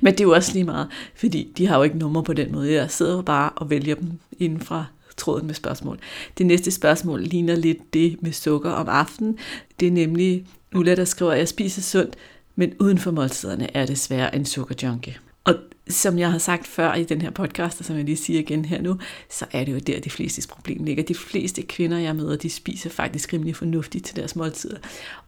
Men 0.00 0.12
det 0.12 0.20
er 0.20 0.24
jo 0.24 0.32
også 0.32 0.52
lige 0.52 0.64
meget, 0.64 0.88
fordi 1.14 1.52
de 1.56 1.66
har 1.66 1.76
jo 1.76 1.82
ikke 1.82 1.98
nummer 1.98 2.22
på 2.22 2.32
den 2.32 2.52
måde. 2.52 2.72
Jeg 2.72 2.90
sidder 2.90 3.22
bare 3.22 3.50
og 3.56 3.70
vælger 3.70 3.94
dem 3.94 4.10
inden 4.38 4.60
fra 4.60 4.84
tråden 5.16 5.46
med 5.46 5.54
spørgsmål. 5.54 5.98
Det 6.38 6.46
næste 6.46 6.70
spørgsmål 6.70 7.20
ligner 7.20 7.56
lidt 7.56 7.94
det 7.94 8.16
med 8.20 8.32
sukker 8.32 8.70
om 8.70 8.88
aftenen. 8.88 9.38
Det 9.80 9.88
er 9.88 9.92
nemlig 9.92 10.46
Ulla, 10.74 10.94
der 10.94 11.04
skriver, 11.04 11.32
at 11.32 11.38
jeg 11.38 11.48
spiser 11.48 11.82
sundt, 11.82 12.16
men 12.56 12.72
uden 12.80 12.98
for 12.98 13.10
måltiderne 13.10 13.76
er 13.76 13.86
det 13.86 13.98
svært 13.98 14.34
en 14.34 14.44
sukkerjunkie. 14.44 15.14
Og 15.44 15.54
som 15.88 16.18
jeg 16.18 16.30
har 16.30 16.38
sagt 16.38 16.66
før 16.66 16.94
i 16.94 17.04
den 17.04 17.20
her 17.20 17.30
podcast, 17.30 17.80
og 17.80 17.84
som 17.84 17.96
jeg 17.96 18.04
lige 18.04 18.16
siger 18.16 18.40
igen 18.40 18.64
her 18.64 18.82
nu, 18.82 18.98
så 19.30 19.46
er 19.52 19.64
det 19.64 19.72
jo 19.72 19.78
der, 19.78 20.00
de 20.00 20.10
fleste 20.10 20.48
problem 20.48 20.84
ligger. 20.84 21.02
De 21.02 21.14
fleste 21.14 21.62
kvinder, 21.62 21.98
jeg 21.98 22.16
møder, 22.16 22.36
de 22.36 22.50
spiser 22.50 22.90
faktisk 22.90 23.32
rimelig 23.32 23.56
fornuftigt 23.56 24.04
til 24.04 24.16
deres 24.16 24.36
måltider. 24.36 24.78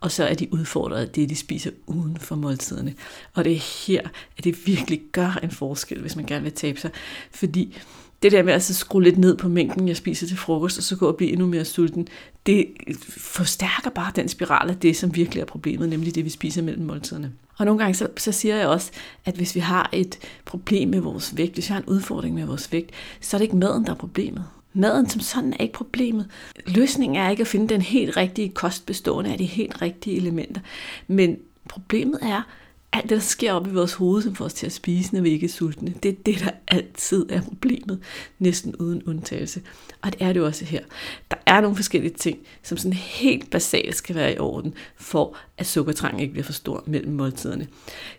Og 0.00 0.12
så 0.12 0.25
er 0.25 0.35
de 0.35 0.53
udfordret 0.53 1.00
af 1.00 1.08
det, 1.08 1.31
de 1.31 1.37
spiser 1.37 1.70
uden 1.87 2.17
for 2.17 2.37
måltiderne. 2.37 2.94
Og 3.35 3.44
det 3.44 3.53
er 3.53 3.87
her, 3.87 4.08
at 4.38 4.44
det 4.44 4.67
virkelig 4.67 5.03
gør 5.12 5.38
en 5.43 5.50
forskel, 5.50 6.00
hvis 6.00 6.17
man 6.17 6.26
gerne 6.26 6.43
vil 6.43 6.53
tabe 6.53 6.81
sig. 6.81 6.91
Fordi 7.31 7.76
det 8.31 8.32
der 8.32 8.43
med 8.43 8.52
at 8.52 8.62
skrue 8.62 9.02
lidt 9.02 9.19
ned 9.19 9.37
på 9.37 9.49
mængden, 9.49 9.88
jeg 9.88 9.96
spiser 9.96 10.26
til 10.26 10.37
frokost, 10.37 10.78
og 10.78 10.84
så 10.84 10.96
gå 10.96 11.06
og 11.06 11.17
blive 11.17 11.32
endnu 11.32 11.46
mere 11.46 11.64
sulten, 11.64 12.08
det 12.46 12.67
forstærker 13.19 13.90
bare 13.90 14.12
den 14.17 14.28
spiral 14.28 14.70
af 14.70 14.76
det, 14.76 14.96
som 14.96 15.17
virkelig 15.17 15.40
er 15.40 15.44
problemet, 15.44 15.88
nemlig 15.88 16.14
det, 16.14 16.25
vi 16.25 16.31
spiser 16.31 16.62
mellem 16.62 16.84
måltiderne. 16.84 17.32
Og 17.58 17.64
nogle 17.64 17.78
gange 17.78 17.94
så, 17.94 18.08
så 18.17 18.32
siger 18.32 18.56
jeg 18.56 18.69
også, 18.69 18.90
at 19.25 19.34
hvis 19.34 19.55
vi 19.55 19.61
har 19.61 19.90
et 19.93 20.19
problem 20.44 20.88
med 20.88 21.00
vores 21.00 21.37
vægt, 21.37 21.55
hvis 21.55 21.69
vi 21.69 21.73
har 21.73 21.81
en 21.81 21.87
udfordring 21.87 22.34
med 22.34 22.44
vores 22.44 22.73
vægt, 22.73 22.90
så 23.20 23.37
er 23.37 23.38
det 23.38 23.44
ikke 23.44 23.56
maden, 23.56 23.87
der 23.87 23.90
er 23.90 23.96
problemet. 23.96 24.44
Maden 24.73 25.08
som 25.08 25.20
sådan 25.20 25.52
er 25.52 25.62
ikke 25.62 25.75
problemet. 25.75 26.26
Løsningen 26.67 27.17
er 27.17 27.31
ikke 27.31 27.40
at 27.40 27.46
finde 27.46 27.69
den 27.69 27.82
helt 27.82 28.17
rigtige 28.17 28.49
kost 28.49 28.87
bestående 28.87 29.32
af 29.32 29.38
de 29.38 29.44
helt 29.44 29.82
rigtige 29.82 30.17
elementer. 30.17 30.61
Men 31.06 31.37
problemet 31.69 32.19
er, 32.23 32.43
alt 32.97 33.11
det, 33.11 33.11
der 33.11 33.19
sker 33.19 33.53
op 33.53 33.67
i 33.67 33.71
vores 33.71 33.93
hoved, 33.93 34.23
som 34.23 34.35
får 34.35 34.45
os 34.45 34.55
til 34.55 34.67
at 34.67 34.73
spise, 34.73 35.15
når 35.15 35.21
vi 35.21 35.31
ikke 35.31 35.47
er 35.47 35.51
sultne, 35.51 35.95
det 36.03 36.09
er 36.09 36.17
det, 36.27 36.41
der 36.41 36.51
altid 36.69 37.27
er 37.29 37.43
problemet, 37.43 38.01
næsten 38.39 38.77
uden 38.77 39.03
undtagelse. 39.03 39.63
Og 40.03 40.13
det 40.13 40.23
er 40.23 40.33
det 40.33 40.41
jo 40.41 40.47
også 40.47 40.65
her. 40.65 40.81
Der 41.31 41.37
er 41.47 41.61
nogle 41.61 41.77
forskellige 41.77 42.15
ting, 42.15 42.39
som 42.63 42.79
sådan 42.79 42.93
helt 42.93 43.51
basalt 43.51 43.97
skal 43.97 44.15
være 44.15 44.35
i 44.35 44.39
orden, 44.39 44.75
for 44.97 45.37
at 45.59 45.67
sukkertrangen 45.67 46.21
ikke 46.21 46.33
bliver 46.33 46.45
for 46.45 46.53
stor 46.53 46.85
mellem 46.87 47.13
måltiderne. 47.13 47.67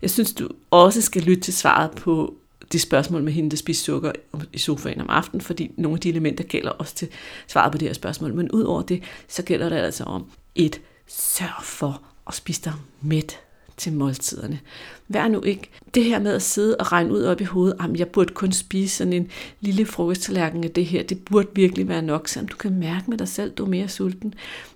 Jeg 0.02 0.10
synes, 0.10 0.34
du 0.34 0.50
også 0.72 1.02
skal 1.02 1.22
lytte 1.22 1.42
til 1.42 1.54
svaret 1.54 1.92
på 1.92 2.34
det 2.72 2.82
spørgsmål 2.82 3.24
med 3.24 3.34
hende, 3.34 3.50
der 3.50 3.58
spiser 3.58 3.84
sukker 3.84 4.12
i 4.54 4.58
sofaen 4.58 5.02
om 5.02 5.10
aftenen, 5.10 5.42
fordi 5.42 5.72
nogle 5.78 5.96
af 5.96 6.00
de 6.00 6.10
elementer 6.10 6.44
gælder 6.44 6.72
også 6.72 6.96
til 6.96 7.08
svaret 7.48 7.72
på 7.72 7.78
det 7.78 7.88
her 7.88 7.94
spørgsmål. 7.94 8.34
Men 8.34 8.52
udover 8.52 8.82
det, 8.82 9.04
så 9.28 9.44
gælder 9.44 9.70
det 9.70 9.76
altså 9.76 10.04
om 10.04 10.26
et 10.56 10.82
sørg 11.08 11.64
for 11.64 12.02
at 12.28 12.34
spise 12.34 12.62
dig 12.62 12.74
mæt 13.02 13.40
til 13.78 13.94
måltiderne. 13.94 14.60
Vær 15.08 15.28
nu 15.28 15.42
ikke 15.42 15.70
det 15.94 16.04
her 16.04 16.20
med 16.20 16.34
at 16.34 16.42
sidde 16.42 16.76
og 16.76 16.92
regne 16.92 17.14
ud 17.14 17.24
op 17.24 17.42
i 17.42 17.44
hovedet, 17.44 17.78
at 17.80 18.00
jeg 18.00 18.08
burde 18.08 18.34
kun 18.34 18.52
spise 18.52 18.96
sådan 18.96 19.14
en 19.14 19.30
lille 19.60 19.86
frokosttallerken 19.86 20.64
af 20.64 20.72
det 20.72 20.86
her. 20.86 21.04
Det 21.04 21.26
burde 21.26 21.48
virkelig 21.54 21.88
være 21.88 22.02
nok, 22.02 22.28
så 22.28 22.42
du 22.52 22.58
kan 22.58 22.80
mærke 22.80 23.10
med 23.10 23.18
dig 23.18 23.28
selv, 23.28 23.52
du 23.52 23.66
er 23.66 23.70
mere 23.70 23.88
sulten. 23.88 24.34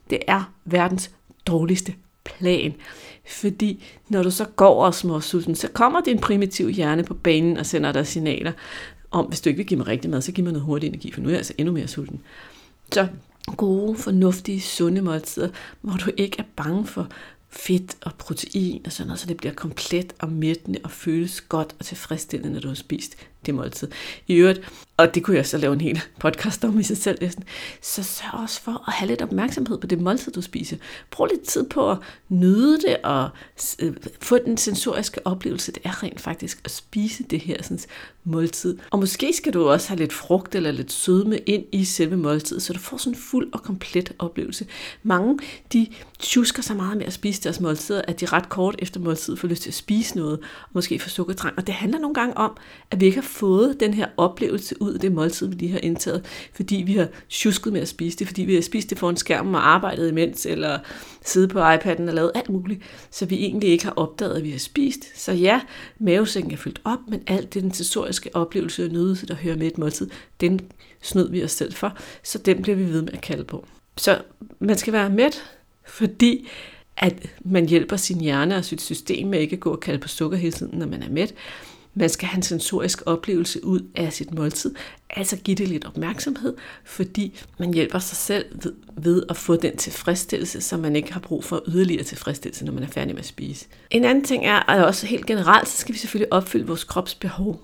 Det 0.09 0.19
er 0.27 0.51
verdens 0.65 1.11
dårligste 1.47 1.93
plan. 2.23 2.73
Fordi 3.27 3.83
når 4.09 4.23
du 4.23 4.31
så 4.31 4.45
går 4.45 4.85
og 4.85 4.93
små 4.93 5.19
sulten, 5.19 5.55
så 5.55 5.67
kommer 5.67 6.01
din 6.01 6.19
primitive 6.19 6.71
hjerne 6.71 7.03
på 7.03 7.13
banen 7.13 7.57
og 7.57 7.65
sender 7.65 7.91
dig 7.91 8.07
signaler 8.07 8.51
om, 9.11 9.25
hvis 9.25 9.41
du 9.41 9.49
ikke 9.49 9.57
vil 9.57 9.67
give 9.67 9.77
mig 9.77 9.87
rigtig 9.87 10.09
mad, 10.11 10.21
så 10.21 10.31
giv 10.31 10.43
mig 10.43 10.53
noget 10.53 10.65
hurtig 10.65 10.87
energi, 10.87 11.11
for 11.11 11.21
nu 11.21 11.27
er 11.27 11.31
jeg 11.31 11.37
altså 11.37 11.53
endnu 11.57 11.73
mere 11.73 11.87
sulten. 11.87 12.21
Så 12.91 13.07
gode, 13.57 13.97
fornuftige, 13.97 14.61
sunde 14.61 15.01
måltider, 15.01 15.49
hvor 15.81 15.93
du 15.93 16.11
ikke 16.17 16.35
er 16.39 16.43
bange 16.55 16.85
for 16.85 17.07
fedt 17.51 17.97
og 18.01 18.13
protein 18.13 18.81
og 18.85 18.91
sådan 18.91 19.07
noget, 19.07 19.19
så 19.19 19.27
det 19.27 19.37
bliver 19.37 19.53
komplet 19.53 20.13
og 20.19 20.29
mættende 20.29 20.79
og 20.83 20.91
føles 20.91 21.41
godt 21.41 21.75
og 21.79 21.85
tilfredsstillende, 21.85 22.53
når 22.53 22.61
du 22.61 22.67
har 22.67 22.75
spist 22.75 23.15
det 23.45 23.55
måltid. 23.55 23.87
I 24.27 24.33
øvrigt, 24.33 24.61
og 24.97 25.15
det 25.15 25.23
kunne 25.23 25.37
jeg 25.37 25.45
så 25.45 25.57
lave 25.57 25.73
en 25.73 25.81
hel 25.81 26.01
podcast 26.19 26.65
om 26.65 26.79
i 26.79 26.83
sig 26.83 26.97
selv 26.97 27.17
næsten, 27.21 27.43
så 27.81 28.03
sørg 28.03 28.41
også 28.41 28.61
for 28.61 28.83
at 28.87 28.93
have 28.93 29.07
lidt 29.07 29.21
opmærksomhed 29.21 29.77
på 29.77 29.87
det 29.87 30.01
måltid, 30.01 30.31
du 30.31 30.41
spiser. 30.41 30.77
Brug 31.11 31.27
lidt 31.31 31.47
tid 31.47 31.63
på 31.63 31.91
at 31.91 31.97
nyde 32.29 32.77
det 32.77 32.97
og 33.03 33.29
øh, 33.79 33.93
få 34.21 34.37
den 34.37 34.57
sensoriske 34.57 35.27
oplevelse, 35.27 35.71
det 35.71 35.81
er 35.85 36.03
rent 36.03 36.21
faktisk 36.21 36.61
at 36.65 36.71
spise 36.71 37.23
det 37.23 37.39
her 37.39 37.63
sådan, 37.63 37.79
måltid. 38.23 38.77
Og 38.91 38.99
måske 38.99 39.33
skal 39.33 39.53
du 39.53 39.69
også 39.69 39.87
have 39.87 39.99
lidt 39.99 40.13
frugt 40.13 40.55
eller 40.55 40.71
lidt 40.71 40.91
sødme 40.91 41.37
ind 41.37 41.63
i 41.71 41.85
selve 41.85 42.17
måltidet, 42.17 42.63
så 42.63 42.73
du 42.73 42.79
får 42.79 42.97
sådan 42.97 43.13
en 43.13 43.19
fuld 43.19 43.49
og 43.53 43.63
komplet 43.63 44.11
oplevelse. 44.19 44.65
Mange, 45.03 45.39
de 45.73 45.87
tjusker 46.19 46.61
så 46.61 46.73
meget 46.73 46.97
med 46.97 47.05
at 47.05 47.13
spise 47.13 47.43
deres 47.43 47.59
måltider, 47.59 48.01
at 48.07 48.21
de 48.21 48.25
ret 48.25 48.49
kort 48.49 48.75
efter 48.79 48.99
måltid 48.99 49.37
får 49.37 49.47
lyst 49.47 49.61
til 49.61 49.69
at 49.69 49.73
spise 49.73 50.17
noget, 50.17 50.39
og 50.39 50.69
måske 50.73 50.99
få 50.99 51.09
sukkertrang. 51.09 51.53
Og 51.57 51.67
det 51.67 51.75
handler 51.75 51.99
nogle 51.99 52.13
gange 52.13 52.37
om, 52.37 52.57
at 52.91 52.99
vi 52.99 53.05
ikke 53.05 53.17
har 53.17 53.27
fået 53.31 53.79
den 53.79 53.93
her 53.93 54.07
oplevelse 54.17 54.81
ud 54.81 54.93
af 54.93 54.99
det 54.99 55.11
måltid, 55.11 55.47
vi 55.47 55.55
lige 55.55 55.71
har 55.71 55.79
indtaget, 55.79 56.25
fordi 56.53 56.75
vi 56.75 56.93
har 56.93 57.07
tjusket 57.29 57.73
med 57.73 57.81
at 57.81 57.87
spise 57.87 58.17
det, 58.17 58.27
fordi 58.27 58.41
vi 58.41 58.55
har 58.55 58.61
spist 58.61 58.89
det 58.89 58.99
foran 58.99 59.17
skærmen 59.17 59.55
og 59.55 59.69
arbejdet 59.69 60.09
imens, 60.09 60.45
eller 60.45 60.79
siddet 61.25 61.49
på 61.49 61.59
iPad'en 61.59 62.07
og 62.07 62.13
lavet 62.13 62.31
alt 62.35 62.49
muligt, 62.49 62.81
så 63.11 63.25
vi 63.25 63.35
egentlig 63.35 63.69
ikke 63.69 63.83
har 63.83 63.93
opdaget, 63.95 64.37
at 64.37 64.43
vi 64.43 64.51
har 64.51 64.59
spist. 64.59 65.19
Så 65.23 65.31
ja, 65.31 65.61
mavesækken 65.99 66.51
er 66.51 66.57
fyldt 66.57 66.81
op, 66.83 66.99
men 67.07 67.21
alt 67.27 67.53
det 67.53 67.63
den 67.63 67.73
sensoriske 67.73 68.35
oplevelse 68.35 68.85
og 68.85 68.91
nydelse, 68.91 69.27
der 69.27 69.35
hører 69.35 69.57
med 69.57 69.67
et 69.67 69.77
måltid, 69.77 70.09
den 70.41 70.59
snød 71.01 71.31
vi 71.31 71.43
os 71.43 71.51
selv 71.51 71.73
for, 71.73 71.97
så 72.23 72.37
den 72.37 72.61
bliver 72.61 72.75
vi 72.75 72.83
ved 72.83 73.01
med 73.01 73.13
at 73.13 73.21
kalde 73.21 73.43
på. 73.43 73.65
Så 73.97 74.21
man 74.59 74.77
skal 74.77 74.93
være 74.93 75.09
mæt, 75.09 75.43
fordi 75.87 76.47
at 76.97 77.29
man 77.45 77.69
hjælper 77.69 77.95
sin 77.95 78.21
hjerne 78.21 78.55
og 78.55 78.65
sit 78.65 78.81
system 78.81 79.27
med 79.27 79.39
ikke 79.39 79.53
at 79.53 79.59
gå 79.59 79.71
og 79.71 79.79
kalde 79.79 79.99
på 79.99 80.07
sukker 80.07 80.37
hele 80.37 80.51
tiden, 80.51 80.79
når 80.79 80.87
man 80.87 81.03
er 81.03 81.09
mæt. 81.09 81.33
Man 81.93 82.09
skal 82.09 82.27
have 82.27 82.37
en 82.37 82.43
sensorisk 82.43 83.01
oplevelse 83.05 83.65
ud 83.65 83.79
af 83.95 84.13
sit 84.13 84.33
måltid, 84.33 84.75
altså 85.09 85.37
give 85.37 85.55
det 85.55 85.67
lidt 85.67 85.85
opmærksomhed, 85.85 86.55
fordi 86.85 87.39
man 87.59 87.73
hjælper 87.73 87.99
sig 87.99 88.17
selv 88.17 88.45
ved, 88.63 88.73
ved 88.97 89.23
at 89.29 89.37
få 89.37 89.55
den 89.55 89.77
tilfredsstillelse, 89.77 90.61
som 90.61 90.79
man 90.79 90.95
ikke 90.95 91.13
har 91.13 91.19
brug 91.19 91.43
for 91.43 91.63
yderligere 91.67 92.03
tilfredsstillelse, 92.03 92.65
når 92.65 92.73
man 92.73 92.83
er 92.83 92.87
færdig 92.87 93.13
med 93.13 93.19
at 93.19 93.27
spise. 93.27 93.65
En 93.89 94.05
anden 94.05 94.23
ting 94.23 94.45
er, 94.45 94.69
at 94.69 94.85
også 94.85 95.05
helt 95.05 95.25
generelt, 95.25 95.67
så 95.67 95.77
skal 95.77 95.93
vi 95.93 95.99
selvfølgelig 95.99 96.33
opfylde 96.33 96.67
vores 96.67 96.83
krops 96.83 97.15
behov. 97.15 97.61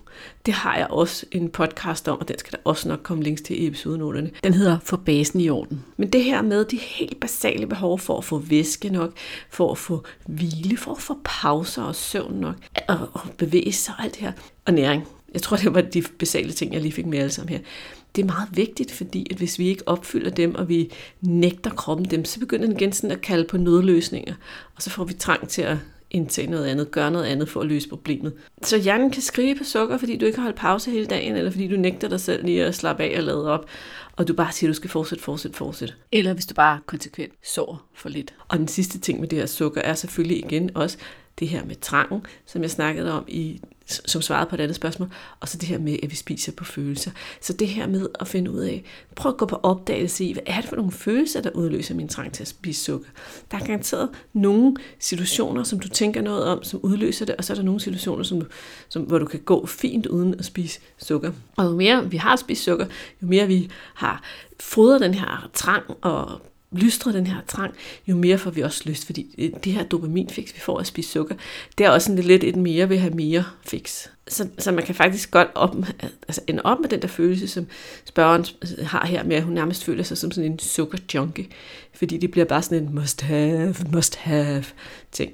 Det 0.47 0.55
har 0.55 0.77
jeg 0.77 0.87
også 0.89 1.25
en 1.31 1.49
podcast 1.49 2.07
om, 2.07 2.19
og 2.19 2.27
den 2.27 2.39
skal 2.39 2.51
der 2.51 2.57
også 2.63 2.87
nok 2.87 2.99
komme 3.03 3.23
links 3.23 3.41
til 3.41 3.63
i 3.63 3.67
episodenoterne. 3.67 4.31
Den 4.43 4.53
hedder 4.53 4.79
For 4.83 4.97
basen 4.97 5.39
i 5.41 5.49
orden. 5.49 5.85
Men 5.97 6.09
det 6.09 6.23
her 6.23 6.41
med 6.41 6.65
de 6.65 6.77
helt 6.77 7.19
basale 7.19 7.67
behov 7.67 7.99
for 7.99 8.17
at 8.17 8.23
få 8.23 8.37
væske 8.37 8.89
nok, 8.89 9.11
for 9.49 9.71
at 9.71 9.77
få 9.77 10.03
hvile, 10.27 10.77
for 10.77 10.91
at 10.91 11.01
få 11.01 11.17
pauser 11.23 11.83
og 11.83 11.95
søvn 11.95 12.33
nok, 12.33 12.55
og, 12.87 13.09
og 13.13 13.21
bevæge 13.37 13.71
sig 13.71 13.93
og 13.97 14.03
alt 14.03 14.13
det 14.13 14.21
her, 14.21 14.31
og 14.65 14.73
næring. 14.73 15.07
Jeg 15.33 15.41
tror, 15.41 15.57
det 15.57 15.73
var 15.73 15.81
de 15.81 16.03
basale 16.19 16.51
ting, 16.51 16.73
jeg 16.73 16.81
lige 16.81 16.91
fik 16.91 17.05
med 17.05 17.19
alle 17.19 17.31
sammen 17.31 17.49
her. 17.49 17.59
Det 18.15 18.21
er 18.21 18.25
meget 18.25 18.49
vigtigt, 18.51 18.91
fordi 18.91 19.27
at 19.31 19.37
hvis 19.37 19.59
vi 19.59 19.67
ikke 19.67 19.87
opfylder 19.87 20.29
dem, 20.29 20.55
og 20.55 20.69
vi 20.69 20.91
nægter 21.21 21.71
kroppen 21.71 22.05
dem, 22.05 22.25
så 22.25 22.39
begynder 22.39 22.65
den 22.65 22.75
igen 22.75 22.91
sådan 22.91 23.11
at 23.11 23.21
kalde 23.21 23.43
på 23.43 23.57
nødløsninger. 23.57 24.33
Og 24.75 24.81
så 24.81 24.89
får 24.89 25.03
vi 25.03 25.13
trang 25.13 25.49
til 25.49 25.61
at 25.61 25.77
indtage 26.11 26.51
noget 26.51 26.65
andet, 26.65 26.91
gøre 26.91 27.11
noget 27.11 27.25
andet 27.25 27.49
for 27.49 27.61
at 27.61 27.67
løse 27.67 27.89
problemet. 27.89 28.33
Så 28.63 28.77
hjernen 28.77 29.11
kan 29.11 29.21
skrige 29.21 29.55
på 29.55 29.63
sukker, 29.63 29.97
fordi 29.97 30.17
du 30.17 30.25
ikke 30.25 30.37
har 30.37 30.43
holdt 30.43 30.57
pause 30.57 30.91
hele 30.91 31.05
dagen, 31.05 31.35
eller 31.35 31.51
fordi 31.51 31.67
du 31.67 31.75
nægter 31.75 32.07
dig 32.07 32.19
selv 32.19 32.45
lige 32.45 32.65
at 32.65 32.75
slappe 32.75 33.03
af 33.03 33.17
og 33.17 33.23
lade 33.23 33.51
op, 33.51 33.65
og 34.15 34.27
du 34.27 34.33
bare 34.33 34.51
siger, 34.51 34.69
at 34.69 34.73
du 34.73 34.75
skal 34.75 34.89
fortsætte, 34.89 35.23
fortsætte, 35.23 35.57
fortsætte. 35.57 35.93
Eller 36.11 36.33
hvis 36.33 36.45
du 36.45 36.53
bare 36.53 36.79
konsekvent 36.85 37.33
sover 37.43 37.87
for 37.93 38.09
lidt. 38.09 38.33
Og 38.47 38.57
den 38.57 38.67
sidste 38.67 38.99
ting 38.99 39.19
med 39.19 39.27
det 39.27 39.39
her 39.39 39.45
sukker 39.45 39.81
er 39.81 39.93
selvfølgelig 39.93 40.45
igen 40.45 40.69
også 40.75 40.97
det 41.39 41.47
her 41.47 41.65
med 41.65 41.75
trangen, 41.75 42.25
som 42.45 42.61
jeg 42.61 42.71
snakkede 42.71 43.11
om 43.13 43.25
i 43.27 43.61
som 43.89 44.21
svarede 44.21 44.49
på 44.49 44.55
et 44.55 44.59
andet 44.59 44.75
spørgsmål, 44.75 45.09
og 45.39 45.49
så 45.49 45.57
det 45.57 45.69
her 45.69 45.79
med, 45.79 45.97
at 46.03 46.11
vi 46.11 46.15
spiser 46.15 46.51
på 46.51 46.63
følelser. 46.63 47.11
Så 47.41 47.53
det 47.53 47.67
her 47.67 47.87
med 47.87 48.07
at 48.19 48.27
finde 48.27 48.51
ud 48.51 48.59
af, 48.59 48.83
prøv 49.15 49.29
at 49.29 49.37
gå 49.37 49.45
på 49.45 49.59
opdagelse 49.63 50.25
i, 50.25 50.33
hvad 50.33 50.43
er 50.45 50.61
det 50.61 50.69
for 50.69 50.75
nogle 50.75 50.91
følelser, 50.91 51.41
der 51.41 51.49
udløser 51.49 51.95
min 51.95 52.07
trang 52.07 52.33
til 52.33 52.43
at 52.43 52.47
spise 52.47 52.83
sukker. 52.83 53.09
Der 53.51 53.57
er 53.57 53.65
garanteret 53.65 54.09
nogle 54.33 54.75
situationer, 54.99 55.63
som 55.63 55.79
du 55.79 55.87
tænker 55.87 56.21
noget 56.21 56.43
om, 56.43 56.63
som 56.63 56.79
udløser 56.83 57.25
det, 57.25 57.35
og 57.35 57.43
så 57.43 57.53
er 57.53 57.55
der 57.55 57.63
nogle 57.63 57.79
situationer, 57.79 58.23
som, 58.23 58.41
som, 58.89 59.01
hvor 59.03 59.19
du 59.19 59.25
kan 59.25 59.39
gå 59.39 59.65
fint 59.65 60.05
uden 60.05 60.35
at 60.39 60.45
spise 60.45 60.79
sukker. 60.97 61.31
Og 61.57 61.65
jo 61.65 61.71
mere 61.71 62.11
vi 62.11 62.17
har 62.17 62.35
spist 62.35 62.63
sukker, 62.63 62.85
jo 63.21 63.27
mere 63.27 63.47
vi 63.47 63.69
har 63.93 64.23
fodret 64.59 65.01
den 65.01 65.13
her 65.13 65.49
trang 65.53 65.83
og 66.01 66.41
lystre 66.71 67.13
den 67.13 67.27
her 67.27 67.41
trang, 67.47 67.73
jo 68.07 68.15
mere 68.15 68.37
får 68.37 68.51
vi 68.51 68.61
også 68.61 68.81
lyst, 68.85 69.05
fordi 69.05 69.35
øh, 69.37 69.51
det 69.63 69.73
her 69.73 69.83
dopaminfix, 69.83 70.55
vi 70.55 70.59
får 70.59 70.79
at 70.79 70.87
spise 70.87 71.09
sukker, 71.11 71.35
det 71.77 71.85
er 71.85 71.89
også 71.89 72.11
en 72.11 72.19
lidt 72.19 72.43
et 72.43 72.55
mere 72.55 72.89
vil 72.89 72.99
have 72.99 73.13
mere 73.13 73.43
fix. 73.65 74.07
Så, 74.27 74.47
så 74.57 74.71
man 74.71 74.83
kan 74.83 74.95
faktisk 74.95 75.31
godt 75.31 75.47
op, 75.55 75.75
altså 76.27 76.41
ende 76.47 76.61
op 76.63 76.79
med 76.79 76.89
den 76.89 77.01
der 77.01 77.07
følelse, 77.07 77.47
som 77.47 77.67
spørgeren 78.05 78.45
øh, 78.61 78.85
har 78.85 79.05
her 79.05 79.23
med, 79.23 79.35
at 79.35 79.43
hun 79.43 79.53
nærmest 79.53 79.83
føler 79.83 80.03
sig 80.03 80.17
som 80.17 80.31
sådan 80.31 80.51
en 80.51 80.59
sukker 80.59 80.97
junkie, 81.13 81.47
fordi 81.93 82.17
det 82.17 82.31
bliver 82.31 82.45
bare 82.45 82.61
sådan 82.61 82.83
en 82.83 82.95
must 82.95 83.21
have, 83.21 83.75
must 83.91 84.15
have 84.15 84.63
ting. 85.11 85.31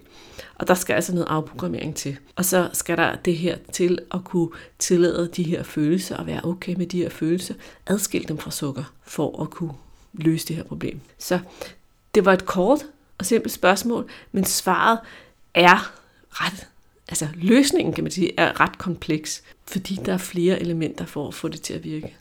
Og 0.55 0.67
der 0.67 0.73
skal 0.73 0.93
altså 0.93 1.13
noget 1.13 1.27
afprogrammering 1.29 1.95
til. 1.95 2.17
Og 2.35 2.45
så 2.45 2.69
skal 2.73 2.97
der 2.97 3.15
det 3.15 3.37
her 3.37 3.57
til 3.71 3.99
at 4.11 4.23
kunne 4.23 4.49
tillade 4.79 5.29
de 5.35 5.43
her 5.43 5.63
følelser 5.63 6.17
og 6.17 6.27
være 6.27 6.41
okay 6.43 6.75
med 6.77 6.87
de 6.87 6.97
her 6.97 7.09
følelser, 7.09 7.53
adskille 7.87 8.27
dem 8.27 8.37
fra 8.37 8.51
sukker, 8.51 8.93
for 9.03 9.41
at 9.41 9.49
kunne 9.49 9.71
løse 10.13 10.47
det 10.47 10.55
her 10.55 10.63
problem. 10.63 10.99
Så 11.17 11.39
det 12.15 12.25
var 12.25 12.33
et 12.33 12.45
kort 12.45 12.85
og 13.17 13.25
simpelt 13.25 13.53
spørgsmål, 13.53 14.09
men 14.31 14.45
svaret 14.45 14.99
er 15.53 15.93
ret, 16.29 16.67
altså 17.07 17.27
løsningen 17.35 17.93
kan 17.93 18.03
man 18.03 18.11
sige, 18.11 18.31
er 18.37 18.59
ret 18.59 18.77
kompleks, 18.77 19.43
fordi 19.65 19.99
der 20.05 20.13
er 20.13 20.17
flere 20.17 20.59
elementer 20.59 21.05
for 21.05 21.27
at 21.27 21.33
få 21.33 21.47
det 21.47 21.61
til 21.61 21.73
at 21.73 21.83
virke. 21.83 22.15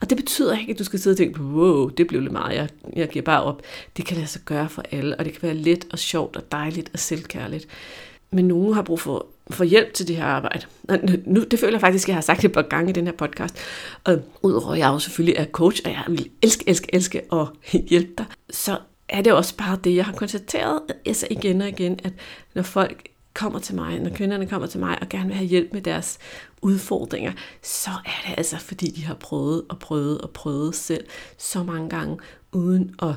Og 0.00 0.10
det 0.10 0.16
betyder 0.16 0.58
ikke, 0.58 0.72
at 0.72 0.78
du 0.78 0.84
skal 0.84 0.98
sidde 0.98 1.14
og 1.14 1.18
tænke 1.18 1.40
wow, 1.40 1.88
det 1.88 2.06
blev 2.06 2.20
lidt 2.20 2.32
meget, 2.32 2.54
jeg, 2.56 2.68
jeg 2.96 3.08
giver 3.08 3.24
bare 3.24 3.42
op. 3.42 3.62
Det 3.96 4.06
kan 4.06 4.16
lade 4.16 4.26
sig 4.26 4.42
gøre 4.44 4.68
for 4.68 4.84
alle, 4.90 5.16
og 5.16 5.24
det 5.24 5.32
kan 5.32 5.42
være 5.42 5.54
let 5.54 5.86
og 5.92 5.98
sjovt 5.98 6.36
og 6.36 6.52
dejligt 6.52 6.90
og 6.92 6.98
selvkærligt. 6.98 7.66
Men 8.30 8.48
nogen 8.48 8.74
har 8.74 8.82
brug 8.82 9.00
for 9.00 9.26
få 9.50 9.64
hjælp 9.64 9.94
til 9.94 10.08
det 10.08 10.16
her 10.16 10.24
arbejde. 10.24 10.66
Nu, 11.26 11.44
det 11.44 11.58
føler 11.58 11.72
jeg 11.72 11.80
faktisk, 11.80 12.04
at 12.04 12.08
jeg 12.08 12.16
har 12.16 12.22
sagt 12.22 12.42
det 12.42 12.48
et 12.48 12.52
par 12.52 12.62
gange 12.62 12.90
i 12.90 12.92
den 12.92 13.06
her 13.06 13.12
podcast. 13.12 13.56
Og 14.04 14.18
udover 14.42 14.72
at 14.72 14.78
jeg 14.78 14.88
jo 14.88 14.98
selvfølgelig 14.98 15.36
er 15.38 15.44
coach, 15.44 15.82
og 15.84 15.90
jeg 15.90 16.04
vil 16.08 16.30
elske, 16.42 16.68
elske, 16.68 16.94
elske 16.94 17.22
at 17.32 17.46
hjælpe 17.90 18.12
dig, 18.18 18.26
så 18.50 18.78
er 19.08 19.22
det 19.22 19.32
også 19.32 19.56
bare 19.56 19.78
det, 19.84 19.96
jeg 19.96 20.04
har 20.04 20.12
konstateret 20.12 20.80
altså 21.06 21.26
igen 21.30 21.60
og 21.60 21.68
igen, 21.68 22.00
at 22.04 22.12
når 22.54 22.62
folk 22.62 23.08
kommer 23.34 23.58
til 23.58 23.74
mig, 23.74 24.00
når 24.00 24.10
kvinderne 24.10 24.46
kommer 24.46 24.66
til 24.68 24.80
mig 24.80 24.98
og 25.00 25.08
gerne 25.08 25.26
vil 25.26 25.36
have 25.36 25.46
hjælp 25.48 25.72
med 25.72 25.82
deres 25.82 26.18
udfordringer, 26.62 27.32
så 27.62 27.90
er 27.90 28.28
det 28.28 28.34
altså, 28.36 28.56
fordi 28.56 28.90
de 28.90 29.04
har 29.04 29.14
prøvet 29.14 29.62
og 29.68 29.78
prøvet 29.78 30.20
og 30.20 30.30
prøvet 30.30 30.74
selv 30.74 31.04
så 31.38 31.62
mange 31.62 31.88
gange, 31.88 32.18
uden 32.52 32.94
at 33.02 33.14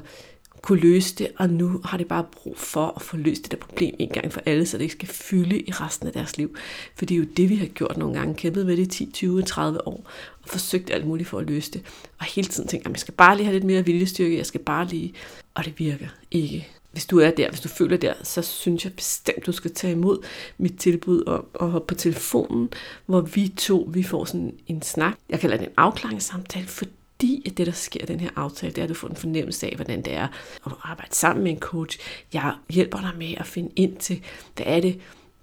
kunne 0.62 0.80
løse 0.80 1.16
det, 1.16 1.28
og 1.38 1.50
nu 1.50 1.82
har 1.86 1.98
det 1.98 2.08
bare 2.08 2.26
brug 2.32 2.58
for 2.58 2.94
at 2.96 3.02
få 3.02 3.18
løst 3.18 3.44
det 3.44 3.52
der 3.52 3.58
problem 3.58 3.96
en 4.00 4.10
gang 4.10 4.34
for 4.34 4.42
alle, 4.46 4.66
så 4.66 4.78
det 4.78 4.84
ikke 4.84 4.94
skal 4.94 5.08
fylde 5.08 5.60
i 5.60 5.72
resten 5.72 6.08
af 6.08 6.14
deres 6.14 6.38
liv. 6.38 6.56
For 6.96 7.06
det 7.06 7.16
er 7.16 7.20
jo 7.20 7.26
det, 7.38 7.50
vi 7.50 7.56
har 7.56 7.66
gjort 7.66 7.98
nogle 7.98 8.20
gange, 8.20 8.36
kæmpet 8.36 8.66
med 8.66 8.78
det 8.78 8.84
i 8.84 9.06
10, 9.06 9.12
20, 9.12 9.42
30 9.42 9.88
år, 9.88 10.04
og 10.44 10.50
forsøgt 10.50 10.90
alt 10.90 11.08
muligt 11.08 11.30
for 11.30 11.40
at 11.40 11.50
løse 11.50 11.72
det. 11.72 11.82
Og 12.20 12.26
hele 12.26 12.48
tiden 12.48 12.70
tænkt, 12.70 12.86
at 12.86 12.92
jeg 12.92 13.00
skal 13.00 13.14
bare 13.14 13.36
lige 13.36 13.46
have 13.46 13.54
lidt 13.54 13.64
mere 13.64 13.86
viljestyrke, 13.86 14.38
jeg 14.38 14.46
skal 14.46 14.62
bare 14.62 14.88
lige, 14.88 15.14
og 15.54 15.66
det 15.66 15.74
virker 15.80 16.08
ikke. 16.32 16.68
Hvis 16.92 17.06
du 17.06 17.20
er 17.20 17.32
der, 17.32 17.50
hvis 17.50 17.60
du 17.60 17.68
føler 17.68 17.98
der, 17.98 18.14
så 18.24 18.42
synes 18.42 18.86
jeg 18.86 18.94
bestemt, 18.94 19.46
du 19.46 19.52
skal 19.52 19.74
tage 19.74 19.94
imod 19.94 20.26
mit 20.58 20.78
tilbud 20.78 21.24
om 21.28 21.46
at 21.62 21.72
hoppe 21.72 21.88
på 21.88 21.96
telefonen, 21.96 22.70
hvor 23.06 23.22
vi 23.22 23.48
to, 23.58 23.90
vi 23.94 24.04
får 24.04 24.26
sådan 24.26 24.54
en 24.68 24.82
snak. 24.82 25.18
Jeg 25.30 25.40
kalder 25.40 25.58
det 25.58 25.68
en 25.68 25.74
afklaringssamtale, 25.78 26.68
for 26.68 26.86
fordi 27.20 27.44
at 27.46 27.58
det, 27.58 27.68
der 27.68 27.74
sker 27.74 28.06
den 28.06 28.20
her 28.20 28.30
aftale, 28.36 28.74
det 28.74 28.78
er, 28.78 28.84
at 28.84 28.90
du 28.90 28.94
får 28.94 29.08
en 29.08 29.16
fornemmelse 29.16 29.68
af, 29.68 29.76
hvordan 29.76 30.02
det 30.02 30.14
er 30.14 30.28
at 30.66 30.72
arbejde 30.84 31.16
sammen 31.16 31.44
med 31.44 31.52
en 31.52 31.60
coach. 31.60 32.00
Jeg 32.34 32.54
hjælper 32.70 33.00
dig 33.00 33.12
med 33.18 33.34
at 33.38 33.46
finde 33.46 33.72
ind 33.76 33.98
til, 33.98 34.22
hvad 34.56 34.66
er 34.70 34.80
det 34.80 35.00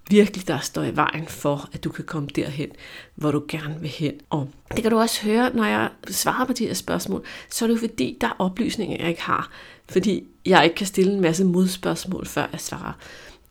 virkelig, 0.09 0.47
der 0.47 0.59
står 0.59 0.83
i 0.83 0.95
vejen 0.95 1.27
for, 1.27 1.69
at 1.73 1.83
du 1.83 1.89
kan 1.89 2.03
komme 2.03 2.29
derhen, 2.35 2.69
hvor 3.15 3.31
du 3.31 3.43
gerne 3.47 3.79
vil 3.81 3.89
hen. 3.89 4.13
Og 4.29 4.49
det 4.71 4.81
kan 4.81 4.91
du 4.91 4.99
også 4.99 5.23
høre, 5.23 5.55
når 5.55 5.65
jeg 5.65 5.89
svarer 6.07 6.45
på 6.45 6.53
de 6.53 6.67
her 6.67 6.73
spørgsmål, 6.73 7.25
så 7.49 7.65
er 7.65 7.67
det 7.67 7.75
jo 7.75 7.79
fordi, 7.79 8.17
der 8.21 8.27
er 8.27 8.35
oplysninger, 8.39 8.97
jeg 8.99 9.09
ikke 9.09 9.21
har. 9.21 9.49
Fordi 9.89 10.23
jeg 10.45 10.63
ikke 10.63 10.75
kan 10.75 10.87
stille 10.87 11.13
en 11.13 11.21
masse 11.21 11.45
modspørgsmål, 11.45 12.25
før 12.25 12.47
jeg 12.51 12.59
svarer. 12.59 12.93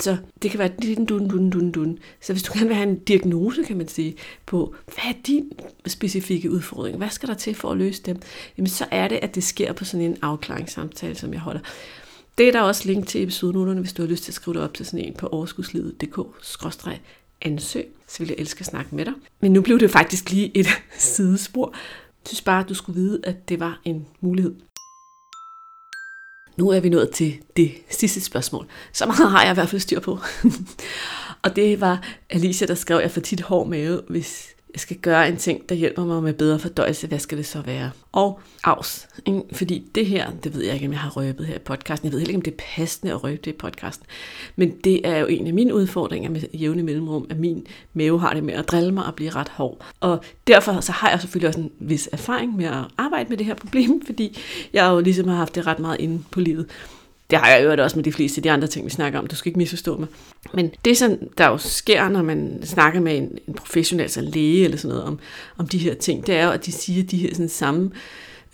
Så 0.00 0.16
det 0.42 0.50
kan 0.50 0.58
være 0.58 0.70
din 0.82 1.06
dun, 1.06 1.28
dun, 1.28 1.50
dun, 1.50 1.72
dun. 1.72 1.98
Så 2.20 2.32
hvis 2.32 2.42
du 2.42 2.52
gerne 2.54 2.66
vil 2.66 2.76
have 2.76 2.88
en 2.88 2.98
diagnose, 2.98 3.62
kan 3.62 3.76
man 3.76 3.88
sige, 3.88 4.16
på, 4.46 4.74
hvad 4.84 5.04
er 5.08 5.12
din 5.26 5.52
specifikke 5.86 6.50
udfordring? 6.50 6.96
Hvad 6.96 7.10
skal 7.10 7.28
der 7.28 7.34
til 7.34 7.54
for 7.54 7.70
at 7.70 7.76
løse 7.76 8.02
dem? 8.02 8.20
Jamen 8.58 8.68
så 8.68 8.86
er 8.90 9.08
det, 9.08 9.18
at 9.22 9.34
det 9.34 9.44
sker 9.44 9.72
på 9.72 9.84
sådan 9.84 10.06
en 10.06 10.16
afklaringssamtale, 10.22 11.14
som 11.14 11.32
jeg 11.32 11.40
holder. 11.40 11.60
Det 12.38 12.48
er 12.48 12.52
der 12.52 12.60
også 12.60 12.88
link 12.88 13.06
til 13.06 13.22
episodenoterne, 13.22 13.80
hvis 13.80 13.92
du 13.92 14.02
har 14.02 14.08
lyst 14.08 14.24
til 14.24 14.30
at 14.30 14.34
skrive 14.34 14.54
det 14.54 14.62
op 14.62 14.74
til 14.74 14.86
sådan 14.86 15.00
en 15.00 15.14
på 15.14 15.26
overskudslivet.dk-ansøg. 15.26 17.88
Så 18.08 18.18
vil 18.18 18.28
jeg 18.28 18.36
elske 18.38 18.60
at 18.60 18.66
snakke 18.66 18.94
med 18.94 19.04
dig. 19.04 19.12
Men 19.40 19.52
nu 19.52 19.62
blev 19.62 19.80
det 19.80 19.90
faktisk 19.90 20.30
lige 20.30 20.56
et 20.56 20.66
sidespor. 20.98 21.70
Jeg 21.72 21.78
synes 22.26 22.42
bare, 22.42 22.60
at 22.60 22.68
du 22.68 22.74
skulle 22.74 23.00
vide, 23.00 23.20
at 23.24 23.48
det 23.48 23.60
var 23.60 23.80
en 23.84 24.06
mulighed. 24.20 24.54
Nu 26.56 26.68
er 26.68 26.80
vi 26.80 26.88
nået 26.88 27.10
til 27.10 27.36
det 27.56 27.72
sidste 27.90 28.20
spørgsmål. 28.20 28.66
Så 28.92 29.06
meget 29.06 29.30
har 29.30 29.42
jeg 29.42 29.50
i 29.50 29.54
hvert 29.54 29.68
fald 29.68 29.80
styr 29.80 30.00
på. 30.00 30.18
og 31.44 31.56
det 31.56 31.80
var 31.80 32.02
Alicia, 32.30 32.66
der 32.66 32.74
skrev, 32.74 32.96
at 32.96 33.02
jeg 33.02 33.10
får 33.10 33.20
tit 33.20 33.40
hård 33.40 33.68
mave, 33.68 34.00
hvis 34.08 34.54
jeg 34.74 34.80
skal 34.80 34.96
gøre 34.96 35.28
en 35.28 35.36
ting, 35.36 35.68
der 35.68 35.74
hjælper 35.74 36.04
mig 36.04 36.22
med 36.22 36.32
bedre 36.32 36.58
fordøjelse, 36.58 37.06
hvad 37.06 37.18
skal 37.18 37.38
det 37.38 37.46
så 37.46 37.60
være? 37.60 37.90
Og 38.12 38.40
afs. 38.64 39.08
Fordi 39.52 39.90
det 39.94 40.06
her, 40.06 40.30
det 40.44 40.54
ved 40.54 40.64
jeg 40.64 40.74
ikke, 40.74 40.86
om 40.86 40.92
jeg 40.92 41.00
har 41.00 41.10
røbet 41.10 41.46
her 41.46 41.54
i 41.54 41.58
podcasten. 41.58 42.06
Jeg 42.06 42.12
ved 42.12 42.18
heller 42.18 42.30
ikke, 42.30 42.38
om 42.38 42.42
det 42.42 42.50
er 42.50 42.64
passende 42.76 43.12
at 43.12 43.24
røbe 43.24 43.40
det 43.44 43.50
i 43.50 43.54
podcasten. 43.54 44.06
Men 44.56 44.70
det 44.84 45.08
er 45.08 45.18
jo 45.18 45.26
en 45.26 45.46
af 45.46 45.54
mine 45.54 45.74
udfordringer 45.74 46.30
med 46.30 46.40
jævne 46.54 46.82
mellemrum, 46.82 47.26
at 47.30 47.38
min 47.38 47.66
mave 47.92 48.20
har 48.20 48.34
det 48.34 48.44
med 48.44 48.54
at 48.54 48.68
drille 48.68 48.92
mig 48.92 49.06
og 49.06 49.14
blive 49.14 49.30
ret 49.30 49.48
hård. 49.48 49.86
Og 50.00 50.24
derfor 50.46 50.80
så 50.80 50.92
har 50.92 51.10
jeg 51.10 51.20
selvfølgelig 51.20 51.48
også 51.48 51.60
en 51.60 51.70
vis 51.78 52.08
erfaring 52.12 52.56
med 52.56 52.64
at 52.64 52.84
arbejde 52.98 53.28
med 53.28 53.36
det 53.36 53.46
her 53.46 53.54
problem, 53.54 54.02
fordi 54.06 54.38
jeg 54.72 54.86
jo 54.90 55.00
ligesom 55.00 55.28
har 55.28 55.36
haft 55.36 55.54
det 55.54 55.66
ret 55.66 55.78
meget 55.78 56.00
inde 56.00 56.22
på 56.30 56.40
livet. 56.40 56.66
Det 57.30 57.38
har 57.38 57.48
jeg 57.48 57.64
jo 57.64 57.82
også 57.82 57.96
med 57.96 58.04
de 58.04 58.12
fleste 58.12 58.38
af 58.38 58.42
de 58.42 58.50
andre 58.50 58.68
ting, 58.68 58.84
vi 58.84 58.90
snakker 58.90 59.18
om. 59.18 59.26
Du 59.26 59.36
skal 59.36 59.48
ikke 59.48 59.58
misforstå 59.58 59.96
mig. 59.96 60.08
Men 60.54 60.70
det, 60.84 60.96
som 60.96 61.18
der 61.38 61.46
jo 61.46 61.58
sker, 61.58 62.08
når 62.08 62.22
man 62.22 62.60
snakker 62.64 63.00
med 63.00 63.16
en, 63.16 63.38
en 63.48 63.54
professionel, 63.54 64.02
altså 64.02 64.20
en 64.20 64.26
læge 64.26 64.64
eller 64.64 64.76
sådan 64.76 64.88
noget, 64.88 65.04
om, 65.04 65.18
om 65.58 65.68
de 65.68 65.78
her 65.78 65.94
ting, 65.94 66.26
det 66.26 66.34
er 66.34 66.44
jo, 66.44 66.50
at 66.50 66.66
de 66.66 66.72
siger 66.72 67.02
de 67.02 67.16
her 67.16 67.34
sådan 67.34 67.48
samme 67.48 67.90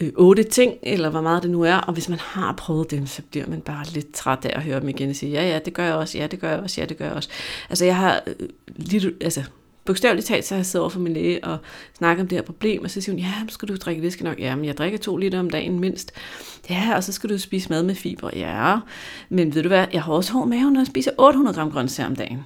øh, 0.01 0.13
otte 0.17 0.43
ting, 0.43 0.75
eller 0.83 1.11
hvor 1.11 1.21
meget 1.21 1.43
det 1.43 1.51
nu 1.51 1.63
er, 1.63 1.77
og 1.77 1.93
hvis 1.93 2.09
man 2.09 2.19
har 2.19 2.53
prøvet 2.53 2.91
dem, 2.91 3.07
så 3.07 3.23
bliver 3.31 3.47
man 3.47 3.61
bare 3.61 3.87
lidt 3.95 4.13
træt 4.13 4.45
af 4.45 4.57
at 4.57 4.63
høre 4.63 4.81
dem 4.81 4.89
igen 4.89 5.11
og 5.11 5.17
sige, 5.17 5.33
ja, 5.33 5.49
ja, 5.49 5.59
det 5.59 5.75
gør 5.75 5.85
jeg 5.85 5.95
også, 5.95 6.19
ja, 6.19 6.27
det 6.27 6.41
gør 6.41 6.51
jeg 6.51 6.61
også, 6.61 6.81
ja, 6.81 6.87
det 6.87 6.97
gør 6.97 7.05
jeg 7.05 7.15
også. 7.15 7.29
Altså, 7.69 7.85
jeg 7.85 7.97
har 7.97 8.23
øh, 8.27 8.49
lidt, 8.77 9.05
altså, 9.21 9.43
bogstaveligt 9.91 10.27
talt, 10.27 10.45
så 10.45 10.55
har 10.55 10.59
jeg 10.59 10.67
siddet 10.67 10.81
over 10.81 10.91
for 10.91 11.01
min 11.01 11.13
læge 11.13 11.45
og 11.45 11.59
snakket 11.99 12.23
om 12.23 12.29
det 12.29 12.39
her 12.39 12.43
problem, 12.43 12.85
og 12.85 12.91
så 12.91 13.01
siger 13.01 13.13
hun, 13.13 13.21
ja, 13.21 13.33
skal 13.49 13.69
du 13.69 13.77
drikke 13.77 14.03
væske 14.03 14.25
nok? 14.25 14.39
Ja, 14.39 14.57
men 14.57 14.65
jeg 14.65 14.77
drikker 14.77 14.99
to 14.99 15.17
liter 15.17 15.39
om 15.39 15.51
dagen 15.51 15.81
mindst. 15.81 16.13
Ja, 16.71 16.93
og 16.97 17.05
så 17.05 17.13
skal 17.13 17.31
du 17.31 17.39
spise 17.39 17.69
mad 17.69 17.83
med 17.83 17.95
fiber. 17.95 18.31
Ja, 18.37 18.77
men 19.29 19.55
ved 19.55 19.63
du 19.63 19.69
hvad, 19.69 19.87
jeg 19.93 20.03
har 20.03 20.13
også 20.13 20.33
hård 20.33 20.49
mave, 20.49 20.71
når 20.71 20.81
jeg 20.81 20.87
spiser 20.87 21.11
800 21.19 21.57
gram 21.57 21.71
grøntsager 21.71 22.07
om 22.07 22.17
dagen. 22.17 22.39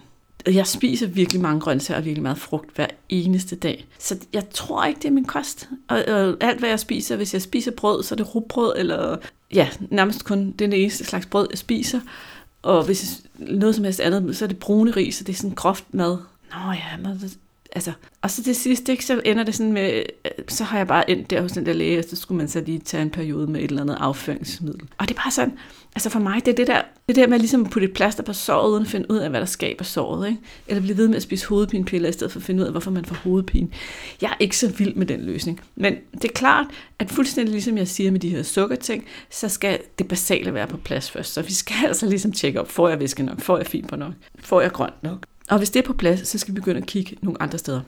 Jeg 0.47 0.67
spiser 0.67 1.07
virkelig 1.07 1.43
mange 1.43 1.61
grøntsager 1.61 1.99
og 1.99 2.05
virkelig 2.05 2.23
meget 2.23 2.39
frugt 2.39 2.77
hver 2.77 2.87
eneste 3.09 3.57
dag. 3.57 3.87
Så 3.99 4.17
jeg 4.33 4.49
tror 4.51 4.85
ikke, 4.85 4.99
det 4.99 5.09
er 5.09 5.13
min 5.13 5.25
kost. 5.25 5.69
Og, 5.89 5.97
og 6.09 6.37
alt, 6.41 6.59
hvad 6.59 6.69
jeg 6.69 6.81
spiser, 6.81 7.17
hvis 7.17 7.35
jeg 7.35 7.43
spiser 7.43 7.71
brød, 7.71 8.03
så 8.03 8.15
er 8.15 8.17
det 8.17 8.35
rugbrød, 8.35 8.75
eller 8.77 9.17
ja, 9.55 9.69
nærmest 9.91 10.25
kun 10.25 10.55
den 10.59 10.73
eneste 10.73 11.05
slags 11.05 11.27
brød, 11.27 11.47
jeg 11.51 11.59
spiser. 11.59 12.01
Og 12.63 12.85
hvis 12.85 13.23
noget 13.39 13.75
som 13.75 13.85
helst 13.85 14.01
andet, 14.01 14.37
så 14.37 14.45
er 14.45 14.47
det 14.47 14.59
brune 14.59 14.91
ris, 14.91 15.21
og 15.21 15.27
det 15.27 15.33
er 15.33 15.37
sådan 15.37 15.55
groft 15.55 15.95
mad. 15.95 16.19
Nå 16.55 16.73
ja, 16.73 16.97
men 16.97 17.21
altså, 17.75 17.93
og 18.23 18.31
så 18.31 18.43
til 18.43 18.55
sidst, 18.55 18.89
ikke, 18.89 19.05
så 19.05 19.21
ender 19.25 19.45
det 19.45 19.55
sådan 19.55 19.73
med, 19.73 20.03
øh, 20.25 20.31
så 20.49 20.65
har 20.65 20.77
jeg 20.77 20.87
bare 20.87 21.11
endt 21.11 21.31
der 21.31 21.43
hos 21.43 21.53
den 21.53 21.67
der 21.67 21.73
læge, 21.73 21.99
og 21.99 22.05
så 22.09 22.17
skulle 22.17 22.39
man 22.39 22.49
så 22.49 22.61
lige 22.61 22.79
tage 22.79 23.03
en 23.03 23.11
periode 23.11 23.47
med 23.47 23.61
et 23.61 23.69
eller 23.71 23.83
andet 23.83 23.97
afføringsmiddel. 24.01 24.81
Og 24.99 25.09
det 25.09 25.15
er 25.17 25.21
bare 25.23 25.31
sådan, 25.31 25.53
altså 25.95 26.11
for 26.11 26.21
mig, 26.21 26.47
det 26.47 26.53
er 26.53 26.57
det 26.57 26.67
der, 26.67 26.83
det 27.09 27.17
der 27.17 27.27
med 27.27 27.35
at 27.35 27.41
ligesom 27.41 27.65
at 27.65 27.71
putte 27.71 27.89
et 27.89 27.95
plaster 27.95 28.23
på 28.23 28.33
såret, 28.33 28.71
uden 28.71 28.83
at 28.83 28.89
finde 28.89 29.11
ud 29.11 29.17
af, 29.17 29.31
hvad 29.31 29.41
der 29.41 29.47
skaber 29.47 29.85
såret, 29.85 30.29
ikke? 30.29 30.41
Eller 30.69 30.81
blive 30.83 30.97
ved 30.97 31.09
med 31.09 31.17
at 31.17 31.23
spise 31.23 31.49
hovedpinepiller, 31.49 32.09
i 32.09 32.13
stedet 32.13 32.33
for 32.33 32.41
at 32.41 32.45
finde 32.45 32.61
ud 32.61 32.67
af, 32.67 32.73
hvorfor 32.73 32.91
man 32.91 33.05
får 33.05 33.15
hovedpine. 33.15 33.69
Jeg 34.21 34.31
er 34.31 34.37
ikke 34.41 34.57
så 34.57 34.69
vild 34.69 34.95
med 34.95 35.07
den 35.07 35.21
løsning. 35.21 35.61
Men 35.77 35.97
det 36.13 36.25
er 36.25 36.35
klart, 36.35 36.67
at 36.99 37.11
fuldstændig 37.11 37.53
ligesom 37.53 37.79
jeg 37.79 37.89
siger 37.89 38.11
med 38.11 38.21
de 38.21 38.29
her 38.29 38.43
sukkerting, 38.43 39.05
så 39.31 39.49
skal 39.49 39.79
det 39.99 40.09
basale 40.09 40.55
være 40.55 40.67
på 40.67 40.77
plads 40.77 41.11
først. 41.11 41.33
Så 41.33 41.43
vi 41.43 41.53
skal 41.53 41.77
altså 41.89 42.07
ligesom 42.07 42.33
tjekke 42.33 42.61
op, 42.61 42.71
får 42.71 42.89
jeg 42.89 43.01
væske 43.01 43.23
nok, 43.23 43.41
får 43.41 43.57
jeg 43.57 43.67
fiber 43.67 43.97
nok, 43.97 44.13
får 44.39 44.61
jeg 44.61 44.73
grønt 44.73 45.03
nok. 45.03 45.27
Og 45.51 45.59
hvis 45.59 45.71
det 45.71 45.81
er 45.81 45.87
på 45.87 45.93
plads, 45.93 46.29
så 46.29 46.39
skal 46.39 46.55
vi 46.55 46.61
begynde 46.61 46.81
at 46.81 46.87
kigge 46.87 47.17
nogle 47.23 47.43
andre 47.43 47.59
steder. 47.59 47.81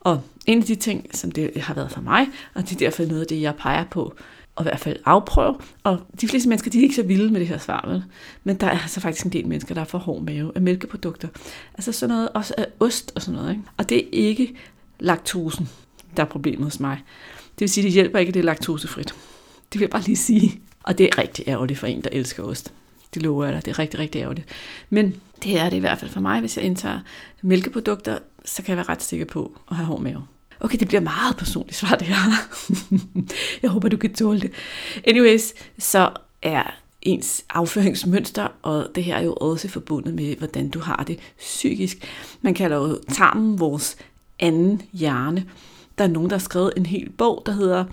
Og 0.00 0.22
en 0.46 0.58
af 0.58 0.64
de 0.64 0.74
ting, 0.74 1.06
som 1.16 1.30
det 1.30 1.56
har 1.56 1.74
været 1.74 1.90
for 1.90 2.00
mig, 2.00 2.26
og 2.54 2.62
det 2.62 2.72
er 2.72 2.78
derfor 2.78 3.04
noget 3.04 3.20
af 3.20 3.26
det, 3.26 3.40
jeg 3.40 3.54
peger 3.54 3.84
på, 3.90 4.14
og 4.56 4.62
i 4.62 4.64
hvert 4.64 4.80
fald 4.80 4.96
afprøve. 5.04 5.56
Og 5.84 6.00
de 6.20 6.28
fleste 6.28 6.48
mennesker, 6.48 6.70
de 6.70 6.78
er 6.78 6.82
ikke 6.82 6.94
så 6.94 7.02
vilde 7.02 7.32
med 7.32 7.40
det 7.40 7.48
her 7.48 7.58
svar, 7.58 7.88
vel? 7.88 8.04
Men 8.44 8.56
der 8.56 8.66
er 8.66 8.78
altså 8.78 9.00
faktisk 9.00 9.26
en 9.26 9.32
del 9.32 9.46
mennesker, 9.46 9.74
der 9.74 9.80
er 9.80 9.84
for 9.84 9.98
hård 9.98 10.22
mave 10.22 10.52
af 10.54 10.62
mælkeprodukter. 10.62 11.28
Altså 11.74 11.92
sådan 11.92 12.14
noget, 12.14 12.28
også 12.34 12.54
af 12.58 12.66
ost 12.80 13.12
og 13.14 13.22
sådan 13.22 13.40
noget. 13.40 13.50
Ikke? 13.50 13.62
Og 13.76 13.88
det 13.88 13.98
er 13.98 14.08
ikke 14.12 14.54
laktosen, 15.00 15.68
der 16.16 16.22
er 16.22 16.26
problemet 16.26 16.64
hos 16.64 16.80
mig. 16.80 17.02
Det 17.42 17.60
vil 17.60 17.68
sige, 17.68 17.84
det 17.84 17.92
hjælper 17.92 18.18
ikke, 18.18 18.30
at 18.30 18.34
det 18.34 18.40
er 18.40 18.44
laktosefrit. 18.44 19.14
Det 19.72 19.80
vil 19.80 19.80
jeg 19.80 19.90
bare 19.90 20.02
lige 20.02 20.16
sige. 20.16 20.60
Og 20.82 20.98
det 20.98 21.06
er 21.06 21.18
rigtig 21.18 21.48
ærgerligt 21.48 21.78
for 21.78 21.86
en, 21.86 22.04
der 22.04 22.08
elsker 22.12 22.42
ost. 22.42 22.72
Det 23.14 23.22
lover 23.22 23.44
jeg 23.44 23.54
dig. 23.54 23.64
Det 23.64 23.70
er 23.70 23.78
rigtig, 23.78 24.00
rigtig 24.00 24.20
ærgerligt. 24.20 24.48
Men 24.90 25.14
det 25.42 25.58
er 25.58 25.70
det 25.70 25.76
i 25.76 25.80
hvert 25.80 25.98
fald 25.98 26.10
for 26.10 26.20
mig. 26.20 26.40
Hvis 26.40 26.56
jeg 26.56 26.64
indtager 26.64 27.00
mælkeprodukter, 27.42 28.18
så 28.44 28.62
kan 28.62 28.68
jeg 28.68 28.76
være 28.76 28.88
ret 28.88 29.02
sikker 29.02 29.26
på 29.26 29.58
at 29.70 29.76
have 29.76 29.86
hård 29.86 30.00
mave. 30.00 30.22
Okay, 30.60 30.78
det 30.78 30.88
bliver 30.88 31.00
meget 31.00 31.36
personligt 31.36 31.76
svar, 31.76 31.96
det 31.96 32.06
her. 32.06 32.16
jeg 33.62 33.70
håber, 33.70 33.88
du 33.88 33.96
kan 33.96 34.14
tåle 34.14 34.40
det. 34.40 34.52
Anyways, 35.04 35.54
så 35.78 36.10
er 36.42 36.62
ens 37.02 37.44
afføringsmønster, 37.50 38.48
og 38.62 38.88
det 38.94 39.04
her 39.04 39.16
er 39.16 39.22
jo 39.22 39.32
også 39.32 39.68
forbundet 39.68 40.14
med, 40.14 40.36
hvordan 40.36 40.68
du 40.68 40.80
har 40.80 41.04
det 41.06 41.18
psykisk. 41.38 42.08
Man 42.40 42.54
kalder 42.54 42.76
jo 42.76 42.98
tarmen 43.08 43.60
vores 43.60 43.96
anden 44.38 44.82
hjerne. 44.92 45.46
Der 45.98 46.04
er 46.04 46.08
nogen, 46.08 46.30
der 46.30 46.36
har 46.36 46.40
skrevet 46.40 46.72
en 46.76 46.86
hel 46.86 47.10
bog, 47.10 47.42
der 47.46 47.52
hedder 47.52 47.84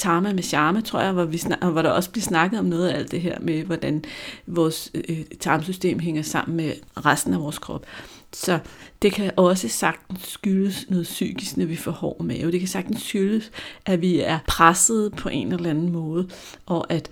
Tarma 0.00 0.32
med 0.32 0.42
charme, 0.42 0.80
tror 0.82 1.00
jeg, 1.00 1.12
hvor, 1.12 1.24
vi 1.24 1.38
snak, 1.38 1.58
hvor 1.62 1.82
der 1.82 1.90
også 1.90 2.10
bliver 2.10 2.22
snakket 2.22 2.58
om 2.60 2.64
noget 2.64 2.88
af 2.88 2.98
alt 2.98 3.10
det 3.10 3.20
her 3.20 3.38
med, 3.40 3.64
hvordan 3.64 4.04
vores 4.46 4.90
øh, 4.94 5.18
tarmsystem 5.40 5.98
hænger 5.98 6.22
sammen 6.22 6.56
med 6.56 6.72
resten 6.96 7.34
af 7.34 7.40
vores 7.40 7.58
krop. 7.58 7.86
Så 8.32 8.58
det 9.02 9.12
kan 9.12 9.30
også 9.36 9.68
sagtens 9.68 10.26
skyldes 10.26 10.86
noget 10.88 11.04
psykisk, 11.04 11.56
når 11.56 11.66
vi 11.66 11.76
får 11.76 11.90
hård 11.90 12.24
mave. 12.24 12.52
Det 12.52 12.60
kan 12.60 12.68
sagtens 12.68 13.02
skyldes, 13.02 13.50
at 13.86 14.00
vi 14.00 14.20
er 14.20 14.38
presset 14.46 15.12
på 15.16 15.28
en 15.28 15.52
eller 15.52 15.70
anden 15.70 15.92
måde, 15.92 16.28
og 16.66 16.92
at, 16.92 17.10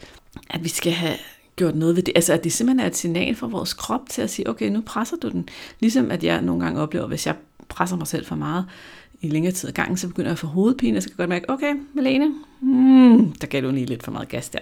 at 0.50 0.64
vi 0.64 0.68
skal 0.68 0.92
have 0.92 1.16
gjort 1.56 1.74
noget 1.74 1.96
ved 1.96 2.02
det. 2.02 2.12
Altså, 2.16 2.32
at 2.32 2.44
det 2.44 2.52
simpelthen 2.52 2.80
er 2.80 2.86
et 2.86 2.96
signal 2.96 3.34
for 3.34 3.46
vores 3.46 3.74
krop 3.74 4.00
til 4.10 4.22
at 4.22 4.30
sige, 4.30 4.48
okay, 4.48 4.68
nu 4.68 4.80
presser 4.80 5.16
du 5.16 5.28
den. 5.28 5.48
Ligesom 5.80 6.10
at 6.10 6.24
jeg 6.24 6.42
nogle 6.42 6.64
gange 6.64 6.80
oplever, 6.80 7.06
hvis 7.06 7.26
jeg 7.26 7.34
presser 7.68 7.96
mig 7.96 8.06
selv 8.06 8.26
for 8.26 8.36
meget, 8.36 8.64
i 9.20 9.28
længere 9.28 9.52
tid 9.52 9.68
ad 9.68 9.74
gangen, 9.74 9.96
så 9.96 10.08
begynder 10.08 10.28
jeg 10.28 10.32
at 10.32 10.38
få 10.38 10.46
hovedpine, 10.46 10.96
og 10.96 11.02
så 11.02 11.08
kan 11.08 11.14
jeg 11.14 11.18
godt 11.18 11.28
mærke, 11.28 11.50
okay, 11.50 11.74
Malene, 11.94 12.34
mm, 12.60 13.32
der 13.32 13.46
gav 13.46 13.62
du 13.62 13.70
lige 13.70 13.86
lidt 13.86 14.02
for 14.02 14.12
meget 14.12 14.28
gas 14.28 14.48
der. 14.48 14.58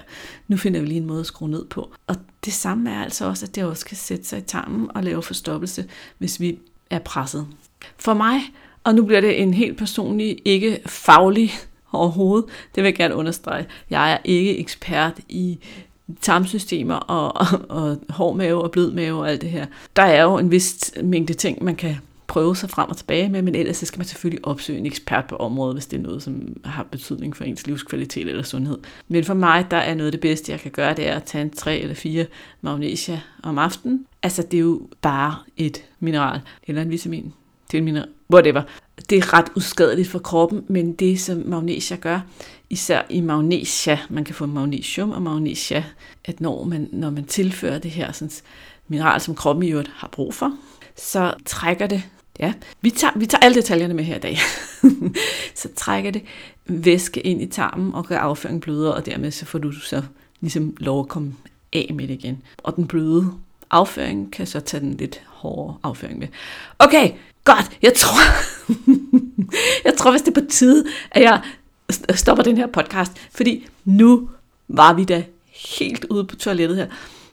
Nu 0.49 0.57
finder 0.57 0.81
vi 0.81 0.87
lige 0.87 1.01
en 1.01 1.07
måde 1.07 1.21
at 1.21 1.27
skrue 1.27 1.51
ned 1.51 1.65
på. 1.65 1.91
Og 2.07 2.17
det 2.45 2.53
samme 2.53 2.91
er 2.91 3.03
altså 3.03 3.27
også, 3.27 3.47
at 3.47 3.55
det 3.55 3.65
også 3.65 3.87
kan 3.87 3.97
sætte 3.97 4.25
sig 4.25 4.39
i 4.39 4.43
tarmen 4.43 4.91
og 4.95 5.05
lave 5.05 5.23
forstoppelse, 5.23 5.85
hvis 6.19 6.41
vi 6.41 6.59
er 6.91 6.99
presset. 6.99 7.47
For 7.99 8.15
mig, 8.15 8.41
og 8.85 8.95
nu 8.95 9.05
bliver 9.05 9.21
det 9.21 9.43
en 9.43 9.55
helt 9.55 9.79
personlig, 9.79 10.39
ikke 10.45 10.81
faglig 10.87 11.53
overhovedet, 11.93 12.45
det 12.75 12.83
vil 12.83 12.89
jeg 12.89 12.95
gerne 12.95 13.15
understrege. 13.15 13.67
Jeg 13.91 14.13
er 14.13 14.19
ikke 14.25 14.59
ekspert 14.59 15.21
i 15.29 15.59
tarmsystemer 16.21 16.95
og, 16.95 17.37
og, 17.37 17.61
og 17.69 17.99
hård 18.11 18.37
mave 18.37 18.63
og 18.63 18.71
blød 18.71 18.93
mave 18.93 19.21
og 19.21 19.31
alt 19.31 19.43
det 19.43 19.51
her. 19.51 19.67
Der 19.97 20.03
er 20.03 20.23
jo 20.23 20.39
en 20.39 20.51
vis 20.51 20.93
mængde 21.03 21.35
ting, 21.35 21.65
man 21.65 21.77
kan 21.77 21.97
prøve 22.27 22.57
sig 22.57 22.71
frem 22.71 22.91
og 22.91 22.97
tilbage 22.97 23.29
med, 23.29 23.43
men 23.43 23.55
ellers 23.55 23.77
så 23.77 23.87
skal 23.87 23.99
man 23.99 24.07
selvfølgelig 24.07 24.47
opsøge 24.47 24.79
en 24.79 24.87
ekspert 24.87 25.25
på 25.25 25.37
området, 25.37 25.75
hvis 25.75 25.87
det 25.87 25.97
er 25.97 26.03
noget, 26.03 26.23
som 26.23 26.57
har 26.65 26.83
betydning 26.83 27.37
for 27.37 27.45
ens 27.45 27.67
livskvalitet 27.67 28.29
eller 28.29 28.43
sundhed. 28.43 28.79
Men 29.09 29.25
for 29.25 29.35
mig, 29.35 29.67
der 29.71 29.77
er 29.77 29.95
noget 29.95 30.07
af 30.07 30.13
det 30.13 30.21
bedste, 30.21 30.53
jeg 30.53 30.61
kan 30.61 30.71
gøre, 30.71 30.95
det 30.95 31.09
er 31.09 31.15
at 31.15 31.25
tage 31.25 31.43
en 31.43 31.51
3 31.51 31.79
eller 31.79 31.95
4 31.95 32.27
magnesia 32.61 33.21
om 33.43 33.59
aftenen. 33.59 34.07
Altså, 34.23 34.43
det 34.43 34.57
er 34.57 34.61
jo 34.61 34.89
bare 35.03 35.37
et 35.57 35.85
mineral, 36.01 36.41
eller 36.67 36.83
en 36.83 36.91
vitamin. 36.91 37.33
Det 37.71 37.75
er 37.75 37.79
en 37.79 37.85
mineral, 37.85 38.09
whatever. 38.33 38.63
Det 39.11 39.19
er 39.19 39.35
ret 39.35 39.47
uskadeligt 39.57 40.09
for 40.09 40.19
kroppen, 40.19 40.65
men 40.69 40.93
det, 40.93 41.21
som 41.21 41.43
magnesia 41.47 41.97
gør, 41.97 42.21
især 42.71 43.03
i 43.11 43.21
magnesia, 43.21 43.99
man 44.11 44.25
kan 44.25 44.35
få 44.35 44.47
magnesium 44.47 45.11
og 45.11 45.23
magnesia, 45.23 45.85
at 46.25 46.41
når 46.41 46.65
man, 46.65 46.89
når 46.93 47.11
man 47.11 47.25
tilfører 47.25 47.79
det 47.79 47.91
her 47.91 48.13
sådan, 48.13 48.31
mineral, 48.89 49.21
som 49.21 49.35
kroppen 49.35 49.65
i 49.65 49.71
øvrigt 49.71 49.91
har 49.95 50.09
brug 50.09 50.35
for, 50.35 50.53
så 50.97 51.35
trækker 51.45 51.87
det 51.87 52.03
Ja, 52.39 52.53
vi 52.81 52.91
tager, 52.91 53.19
vi 53.19 53.27
tager 53.27 53.41
alle 53.41 53.55
detaljerne 53.55 53.95
med 53.95 54.05
her 54.05 54.17
i 54.17 54.19
dag. 54.19 54.39
så 55.55 55.69
trækker 55.77 56.11
det 56.11 56.23
væske 56.67 57.21
ind 57.21 57.43
i 57.43 57.47
tarmen 57.47 57.95
og 57.95 58.07
gør 58.07 58.19
afføringen 58.19 58.61
blødere, 58.61 58.95
og 58.95 59.07
dermed 59.07 59.31
så 59.31 59.45
får 59.45 59.59
du 59.59 59.73
så 59.73 60.03
ligesom 60.41 60.77
lov 60.79 61.01
at 61.01 61.09
komme 61.09 61.35
af 61.73 61.91
med 61.95 62.09
det 62.09 62.15
igen. 62.15 62.43
Og 62.59 62.77
den 62.77 62.87
bløde 62.87 63.33
afføring 63.71 64.33
kan 64.33 64.47
så 64.47 64.61
tage 64.61 64.81
den 64.81 64.97
lidt 64.97 65.23
hårdere 65.27 65.77
afføring 65.83 66.19
med. 66.19 66.29
Okay, 66.79 67.11
godt, 67.45 67.79
jeg 67.83 67.95
tror, 67.95 68.21
jeg 69.89 69.95
tror, 69.97 70.11
hvis 70.11 70.23
det 70.23 70.37
er 70.37 70.41
på 70.41 70.47
tide, 70.51 70.85
at 71.11 71.23
jeg 71.23 71.43
stopper 72.15 72.45
den 72.45 72.57
her 72.57 72.67
podcast, 72.67 73.13
fordi 73.31 73.67
nu 73.85 74.31
var 74.69 74.93
vi 74.93 75.05
da 75.05 75.25
helt 75.77 76.05
ude 76.05 76.25
på 76.25 76.37
toilettet 76.37 76.77
her. 76.77 76.87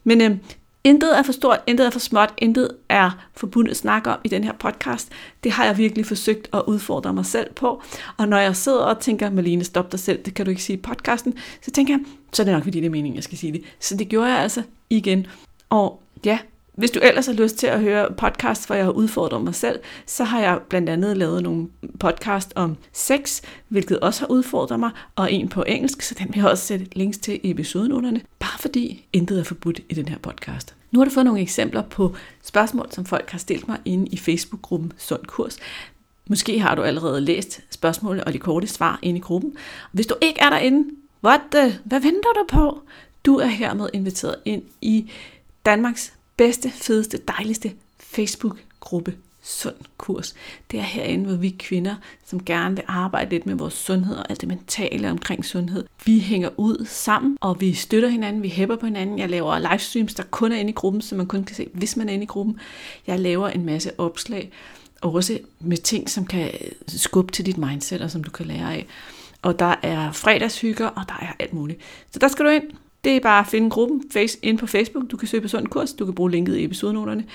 Men 0.04 0.22
øh, 0.22 0.38
Intet 0.86 1.18
er 1.18 1.24
for 1.24 1.32
stort, 1.32 1.60
intet 1.68 1.86
er 1.86 1.90
for 1.90 2.00
småt, 2.00 2.34
intet 2.38 2.70
er 2.90 3.28
forbundet 3.36 3.72
at 3.72 3.78
snakke 3.78 4.10
om 4.10 4.20
i 4.24 4.28
den 4.28 4.44
her 4.44 4.52
podcast. 4.52 5.10
Det 5.44 5.52
har 5.52 5.66
jeg 5.66 5.78
virkelig 5.78 6.06
forsøgt 6.06 6.50
at 6.54 6.62
udfordre 6.68 7.14
mig 7.14 7.26
selv 7.26 7.54
på. 7.54 7.82
Og 8.18 8.28
når 8.28 8.38
jeg 8.38 8.56
sidder 8.56 8.80
og 8.80 9.00
tænker, 9.00 9.30
Malene, 9.30 9.64
stop 9.64 9.92
dig 9.92 10.00
selv, 10.00 10.24
det 10.24 10.34
kan 10.34 10.46
du 10.46 10.50
ikke 10.50 10.64
sige 10.64 10.78
i 10.78 10.82
podcasten, 10.82 11.34
så 11.62 11.72
tænker 11.72 11.94
jeg, 11.94 12.00
så 12.34 12.42
er 12.42 12.44
det 12.44 12.54
nok 12.54 12.64
fordi 12.64 12.80
det 12.80 12.86
er 12.86 12.90
meningen, 12.90 13.16
jeg 13.16 13.24
skal 13.24 13.38
sige 13.38 13.54
det. 13.54 13.64
Så 13.80 13.96
det 13.96 14.10
gjorde 14.10 14.28
jeg 14.28 14.40
altså 14.40 14.64
igen. 14.90 15.28
Og 15.70 16.04
ja, 16.26 16.40
hvis 16.76 16.92
du 16.92 17.00
ellers 17.04 17.26
har 17.26 17.34
lyst 17.34 17.58
til 17.58 17.68
at 17.68 17.82
høre 17.82 18.14
podcast, 18.18 18.68
hvor 18.68 18.76
jeg 18.76 18.86
har 18.86 18.92
udfordret 18.92 19.42
mig 19.42 19.56
selv, 19.56 19.80
så 20.06 20.24
har 20.24 20.40
jeg 20.40 20.60
blandt 20.70 20.90
andet 20.90 21.18
lavet 21.18 21.44
nogle 21.44 21.68
podcast 22.00 22.54
om 22.56 22.78
sex, 22.94 23.42
hvilket 23.68 24.00
også 24.00 24.20
har 24.20 24.28
udfordret 24.28 24.80
mig, 24.80 24.92
og 25.16 25.34
en 25.34 25.50
på 25.50 25.64
engelsk, 25.68 26.02
så 26.02 26.16
den 26.20 26.28
vil 26.34 26.42
jeg 26.42 26.50
også 26.50 26.66
sætte 26.66 26.88
links 26.96 27.18
til 27.18 27.40
i 27.44 27.52
episodenoterne, 27.52 28.22
bare 28.40 28.60
fordi 28.60 29.06
intet 29.14 29.40
er 29.40 29.44
forbudt 29.44 29.80
i 29.90 29.94
den 29.94 30.08
her 30.08 30.18
podcast. 30.18 30.76
Nu 30.92 31.00
har 31.00 31.06
du 31.06 31.12
fået 31.12 31.26
nogle 31.26 31.42
eksempler 31.42 31.82
på 31.82 32.16
spørgsmål, 32.44 32.88
som 32.92 33.06
folk 33.06 33.30
har 33.30 33.40
stillet 33.40 33.68
mig 33.68 33.80
inde 33.86 34.08
i 34.08 34.18
Facebook-gruppen 34.18 34.94
Sund 34.98 35.26
Kurs. 35.26 35.58
Måske 36.30 36.60
har 36.60 36.76
du 36.76 36.82
allerede 36.82 37.22
læst 37.22 37.62
spørgsmålene 37.70 38.24
og 38.24 38.34
de 38.34 38.40
korte 38.40 38.68
svar 38.68 39.00
inde 39.02 39.18
i 39.18 39.22
gruppen. 39.22 39.56
Hvis 39.92 40.08
du 40.08 40.16
ikke 40.22 40.40
er 40.40 40.50
derinde, 40.50 40.90
what 41.24 41.42
the, 41.52 41.80
hvad 41.84 42.00
venter 42.00 42.30
du 42.36 42.46
på? 42.48 42.82
Du 43.26 43.38
er 43.38 43.46
hermed 43.46 43.90
inviteret 43.94 44.36
ind 44.46 44.64
i 44.82 45.12
Danmarks 45.66 46.14
bedste, 46.38 46.70
fedeste, 46.70 47.20
dejligste 47.28 47.72
Facebook-gruppe 48.00 49.16
sund 49.44 49.76
kurs. 49.98 50.34
Det 50.72 50.80
er 50.80 50.84
herinde, 50.84 51.26
hvor 51.26 51.36
vi 51.36 51.50
kvinder, 51.60 51.96
som 52.26 52.46
gerne 52.46 52.76
vil 52.76 52.84
arbejde 52.88 53.30
lidt 53.30 53.46
med 53.46 53.56
vores 53.56 53.74
sundhed 53.74 54.16
og 54.16 54.30
alt 54.30 54.42
det 54.42 54.50
mentale 54.50 55.12
omkring 55.12 55.46
sundhed, 55.46 55.86
vi 56.06 56.20
hænger 56.20 56.50
ud 56.58 56.86
sammen, 56.86 57.38
og 57.42 57.62
vi 57.62 57.74
støtter 57.74 58.10
hinanden, 58.10 58.44
vi 58.44 58.50
hæpper 58.50 58.76
på 58.76 58.86
hinanden. 58.86 59.20
Jeg 59.20 59.30
laver 59.30 59.60
livestreams, 59.60 60.14
der 60.14 60.24
kun 60.24 60.52
er 60.52 60.56
inde 60.58 60.70
i 60.70 60.74
gruppen, 60.74 61.02
så 61.02 61.16
man 61.16 61.26
kun 61.26 61.44
kan 61.44 61.56
se, 61.56 61.68
hvis 61.74 61.98
man 61.98 62.10
er 62.10 62.14
inde 62.14 62.24
i 62.24 62.28
gruppen. 62.28 62.60
Jeg 63.08 63.20
laver 63.20 63.50
en 63.50 63.66
masse 63.66 64.00
opslag, 64.00 64.52
også 65.02 65.40
med 65.60 65.78
ting, 65.78 66.10
som 66.10 66.26
kan 66.26 66.52
skubbe 66.88 67.32
til 67.32 67.46
dit 67.46 67.58
mindset, 67.58 68.02
og 68.02 68.12
som 68.12 68.24
du 68.24 68.32
kan 68.32 68.46
lære 68.46 68.74
af. 68.74 68.88
Og 69.42 69.60
der 69.60 69.76
er 69.82 70.12
fredagshygger, 70.12 70.88
og 70.88 71.04
der 71.08 71.16
er 71.22 71.34
alt 71.40 71.54
muligt. 71.54 71.80
Så 72.12 72.20
der 72.20 72.28
skal 72.28 72.46
du 72.46 72.50
ind. 72.50 72.64
Det 73.04 73.16
er 73.16 73.20
bare 73.20 73.40
at 73.40 73.48
finde 73.48 73.70
gruppen 73.70 74.04
face, 74.14 74.38
ind 74.42 74.58
på 74.58 74.68
Facebook. 74.68 75.12
Du 75.12 75.18
kan 75.18 75.28
søge 75.28 75.42
på 75.42 75.48
sådan 75.48 75.66
en 75.66 75.70
kurs. 75.70 75.94
Du 75.94 76.06
kan 76.06 76.14
bruge 76.14 76.32
linket 76.32 76.58
i 76.58 76.64
episodenoterne. 76.64 77.26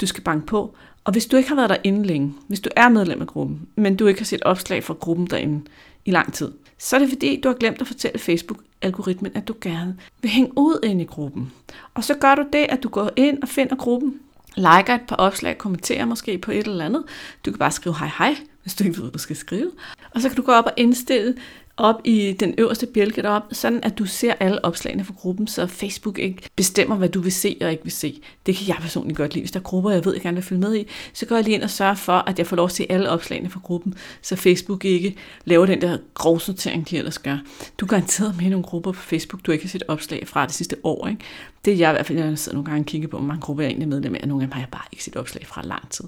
Du 0.00 0.06
skal 0.06 0.24
banke 0.24 0.46
på. 0.46 0.74
Og 1.04 1.12
hvis 1.12 1.26
du 1.26 1.36
ikke 1.36 1.48
har 1.48 1.56
været 1.56 1.70
derinde 1.70 2.06
længe, 2.06 2.34
hvis 2.46 2.60
du 2.60 2.70
er 2.76 2.88
medlem 2.88 3.20
af 3.20 3.26
gruppen, 3.26 3.68
men 3.76 3.96
du 3.96 4.06
ikke 4.06 4.20
har 4.20 4.24
set 4.24 4.42
opslag 4.42 4.84
fra 4.84 4.94
gruppen 4.94 5.26
derinde 5.26 5.62
i 6.04 6.10
lang 6.10 6.32
tid, 6.32 6.52
så 6.78 6.96
er 6.96 7.00
det 7.00 7.08
fordi, 7.08 7.40
du 7.40 7.48
har 7.48 7.56
glemt 7.56 7.80
at 7.80 7.86
fortælle 7.86 8.18
Facebook-algoritmen, 8.18 9.32
at 9.34 9.48
du 9.48 9.54
gerne 9.60 9.96
vil 10.22 10.30
hænge 10.30 10.50
ud 10.56 10.78
ind 10.84 11.00
i 11.00 11.04
gruppen. 11.04 11.52
Og 11.94 12.04
så 12.04 12.14
gør 12.14 12.34
du 12.34 12.44
det, 12.52 12.66
at 12.68 12.82
du 12.82 12.88
går 12.88 13.10
ind 13.16 13.42
og 13.42 13.48
finder 13.48 13.76
gruppen, 13.76 14.20
liker 14.56 14.94
et 14.94 15.00
par 15.08 15.16
opslag, 15.16 15.58
kommenterer 15.58 16.04
måske 16.04 16.38
på 16.38 16.50
et 16.50 16.66
eller 16.66 16.84
andet. 16.84 17.04
Du 17.46 17.50
kan 17.50 17.58
bare 17.58 17.70
skrive 17.70 17.94
hej 17.98 18.10
hej, 18.18 18.36
hvis 18.62 18.74
du 18.74 18.84
ikke 18.84 18.96
ved, 18.96 19.02
hvad 19.02 19.12
du 19.12 19.18
skal 19.18 19.36
skrive. 19.36 19.70
Og 20.14 20.20
så 20.20 20.28
kan 20.28 20.36
du 20.36 20.42
gå 20.42 20.52
op 20.52 20.64
og 20.64 20.72
indstille 20.76 21.34
op 21.76 22.00
i 22.04 22.36
den 22.40 22.54
øverste 22.58 22.86
bjælke 22.86 23.22
derop, 23.22 23.42
sådan 23.52 23.80
at 23.82 23.98
du 23.98 24.06
ser 24.06 24.34
alle 24.40 24.64
opslagene 24.64 25.04
fra 25.04 25.14
gruppen, 25.16 25.46
så 25.46 25.66
Facebook 25.66 26.18
ikke 26.18 26.42
bestemmer, 26.56 26.96
hvad 26.96 27.08
du 27.08 27.20
vil 27.20 27.32
se 27.32 27.56
og 27.60 27.70
ikke 27.70 27.82
vil 27.82 27.92
se. 27.92 28.22
Det 28.46 28.56
kan 28.56 28.68
jeg 28.68 28.76
personligt 28.80 29.16
godt 29.16 29.34
lide. 29.34 29.42
Hvis 29.42 29.50
der 29.50 29.60
er 29.60 29.64
grupper, 29.64 29.90
jeg 29.90 30.04
ved, 30.04 30.12
jeg 30.12 30.22
gerne 30.22 30.34
vil 30.34 30.44
følge 30.44 30.60
med 30.60 30.76
i, 30.76 30.86
så 31.12 31.26
går 31.26 31.36
jeg 31.36 31.44
lige 31.44 31.54
ind 31.54 31.62
og 31.62 31.70
sørger 31.70 31.94
for, 31.94 32.12
at 32.12 32.38
jeg 32.38 32.46
får 32.46 32.56
lov 32.56 32.64
at 32.66 32.72
se 32.72 32.86
alle 32.88 33.10
opslagene 33.10 33.50
fra 33.50 33.60
gruppen, 33.62 33.94
så 34.22 34.36
Facebook 34.36 34.84
ikke 34.84 35.16
laver 35.44 35.66
den 35.66 35.80
der 35.80 35.98
grovsortering, 36.14 36.90
de 36.90 36.96
ellers 36.96 37.18
gør. 37.18 37.38
Du 37.78 37.84
er 37.86 37.88
garanteret 37.88 38.36
med 38.40 38.50
nogle 38.50 38.64
grupper 38.64 38.92
på 38.92 39.00
Facebook, 39.00 39.46
du 39.46 39.52
ikke 39.52 39.64
har 39.64 39.68
set 39.68 39.82
opslag 39.88 40.28
fra 40.28 40.46
det 40.46 40.54
sidste 40.54 40.76
år. 40.84 41.08
Ikke? 41.08 41.20
Det 41.64 41.72
er 41.72 41.76
jeg 41.76 41.90
i 41.90 41.92
hvert 41.92 42.06
fald, 42.06 42.18
jeg 42.18 42.38
sidder 42.38 42.56
nogle 42.56 42.70
gange 42.70 42.82
og 42.82 42.86
kigger 42.86 43.08
på, 43.08 43.18
hvor 43.18 43.26
mange 43.26 43.40
grupper 43.40 43.62
jeg 43.62 43.68
egentlig 43.70 43.86
er 43.86 43.90
medlem 43.90 44.14
af, 44.14 44.18
og 44.22 44.28
nogle 44.28 44.42
af 44.42 44.48
dem 44.48 44.52
har 44.52 44.60
jeg 44.60 44.68
bare 44.72 44.84
ikke 44.92 45.04
set 45.04 45.16
opslag 45.16 45.46
fra 45.46 45.62
lang 45.62 45.90
tid. 45.90 46.04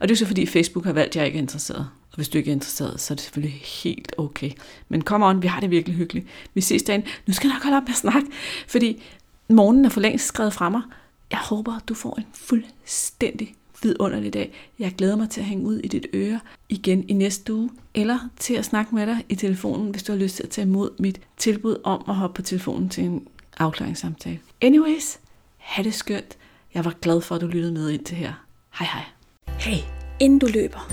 Og 0.00 0.08
det 0.08 0.14
er 0.14 0.18
så 0.18 0.26
fordi 0.26 0.46
Facebook 0.46 0.84
har 0.84 0.92
valgt, 0.92 1.08
at 1.08 1.16
jeg 1.16 1.26
ikke 1.26 1.36
er 1.36 1.42
interesseret. 1.42 1.88
Og 2.16 2.18
hvis 2.18 2.28
du 2.28 2.38
ikke 2.38 2.50
er 2.50 2.54
interesseret, 2.54 3.00
så 3.00 3.14
er 3.14 3.16
det 3.16 3.22
selvfølgelig 3.22 3.60
helt 3.82 4.14
okay. 4.18 4.50
Men 4.88 5.02
kom 5.02 5.22
on, 5.22 5.42
vi 5.42 5.46
har 5.46 5.60
det 5.60 5.70
virkelig 5.70 5.96
hyggeligt. 5.96 6.26
Vi 6.54 6.60
ses 6.60 6.82
dagen. 6.82 7.04
Nu 7.26 7.32
skal 7.32 7.48
jeg 7.48 7.54
nok 7.54 7.62
holde 7.62 7.76
op 7.76 7.82
med 7.82 7.90
at 7.90 7.96
snakke, 7.96 8.28
fordi 8.68 9.02
morgenen 9.48 9.84
er 9.84 9.88
for 9.88 10.00
længst 10.00 10.26
skrevet 10.26 10.52
fra 10.52 10.68
mig. 10.68 10.82
Jeg 11.30 11.38
håber, 11.38 11.78
du 11.88 11.94
får 11.94 12.14
en 12.18 12.26
fuldstændig 12.34 13.54
vidunderlig 13.82 14.32
dag. 14.32 14.52
Jeg 14.78 14.94
glæder 14.98 15.16
mig 15.16 15.30
til 15.30 15.40
at 15.40 15.46
hænge 15.46 15.66
ud 15.66 15.78
i 15.78 15.88
dit 15.88 16.06
øre 16.14 16.40
igen 16.68 17.08
i 17.08 17.12
næste 17.12 17.54
uge, 17.54 17.70
eller 17.94 18.18
til 18.36 18.54
at 18.54 18.64
snakke 18.64 18.94
med 18.94 19.06
dig 19.06 19.24
i 19.28 19.34
telefonen, 19.34 19.90
hvis 19.90 20.02
du 20.02 20.12
har 20.12 20.18
lyst 20.18 20.36
til 20.36 20.42
at 20.42 20.50
tage 20.50 20.66
imod 20.66 20.90
mit 20.98 21.20
tilbud 21.36 21.76
om 21.84 22.04
at 22.08 22.14
hoppe 22.14 22.34
på 22.34 22.42
telefonen 22.42 22.88
til 22.88 23.04
en 23.04 23.28
afklaringssamtale. 23.58 24.38
Anyways, 24.60 25.18
ha' 25.56 25.82
det 25.82 25.94
skønt. 25.94 26.36
Jeg 26.74 26.84
var 26.84 26.94
glad 27.00 27.20
for, 27.20 27.34
at 27.34 27.40
du 27.40 27.46
lyttede 27.46 27.72
med 27.72 27.90
ind 27.90 28.04
til 28.04 28.16
her. 28.16 28.32
Hej 28.78 28.88
hej. 28.92 29.04
Hey, 29.58 29.82
inden 30.20 30.38
du 30.38 30.46
løber, 30.46 30.92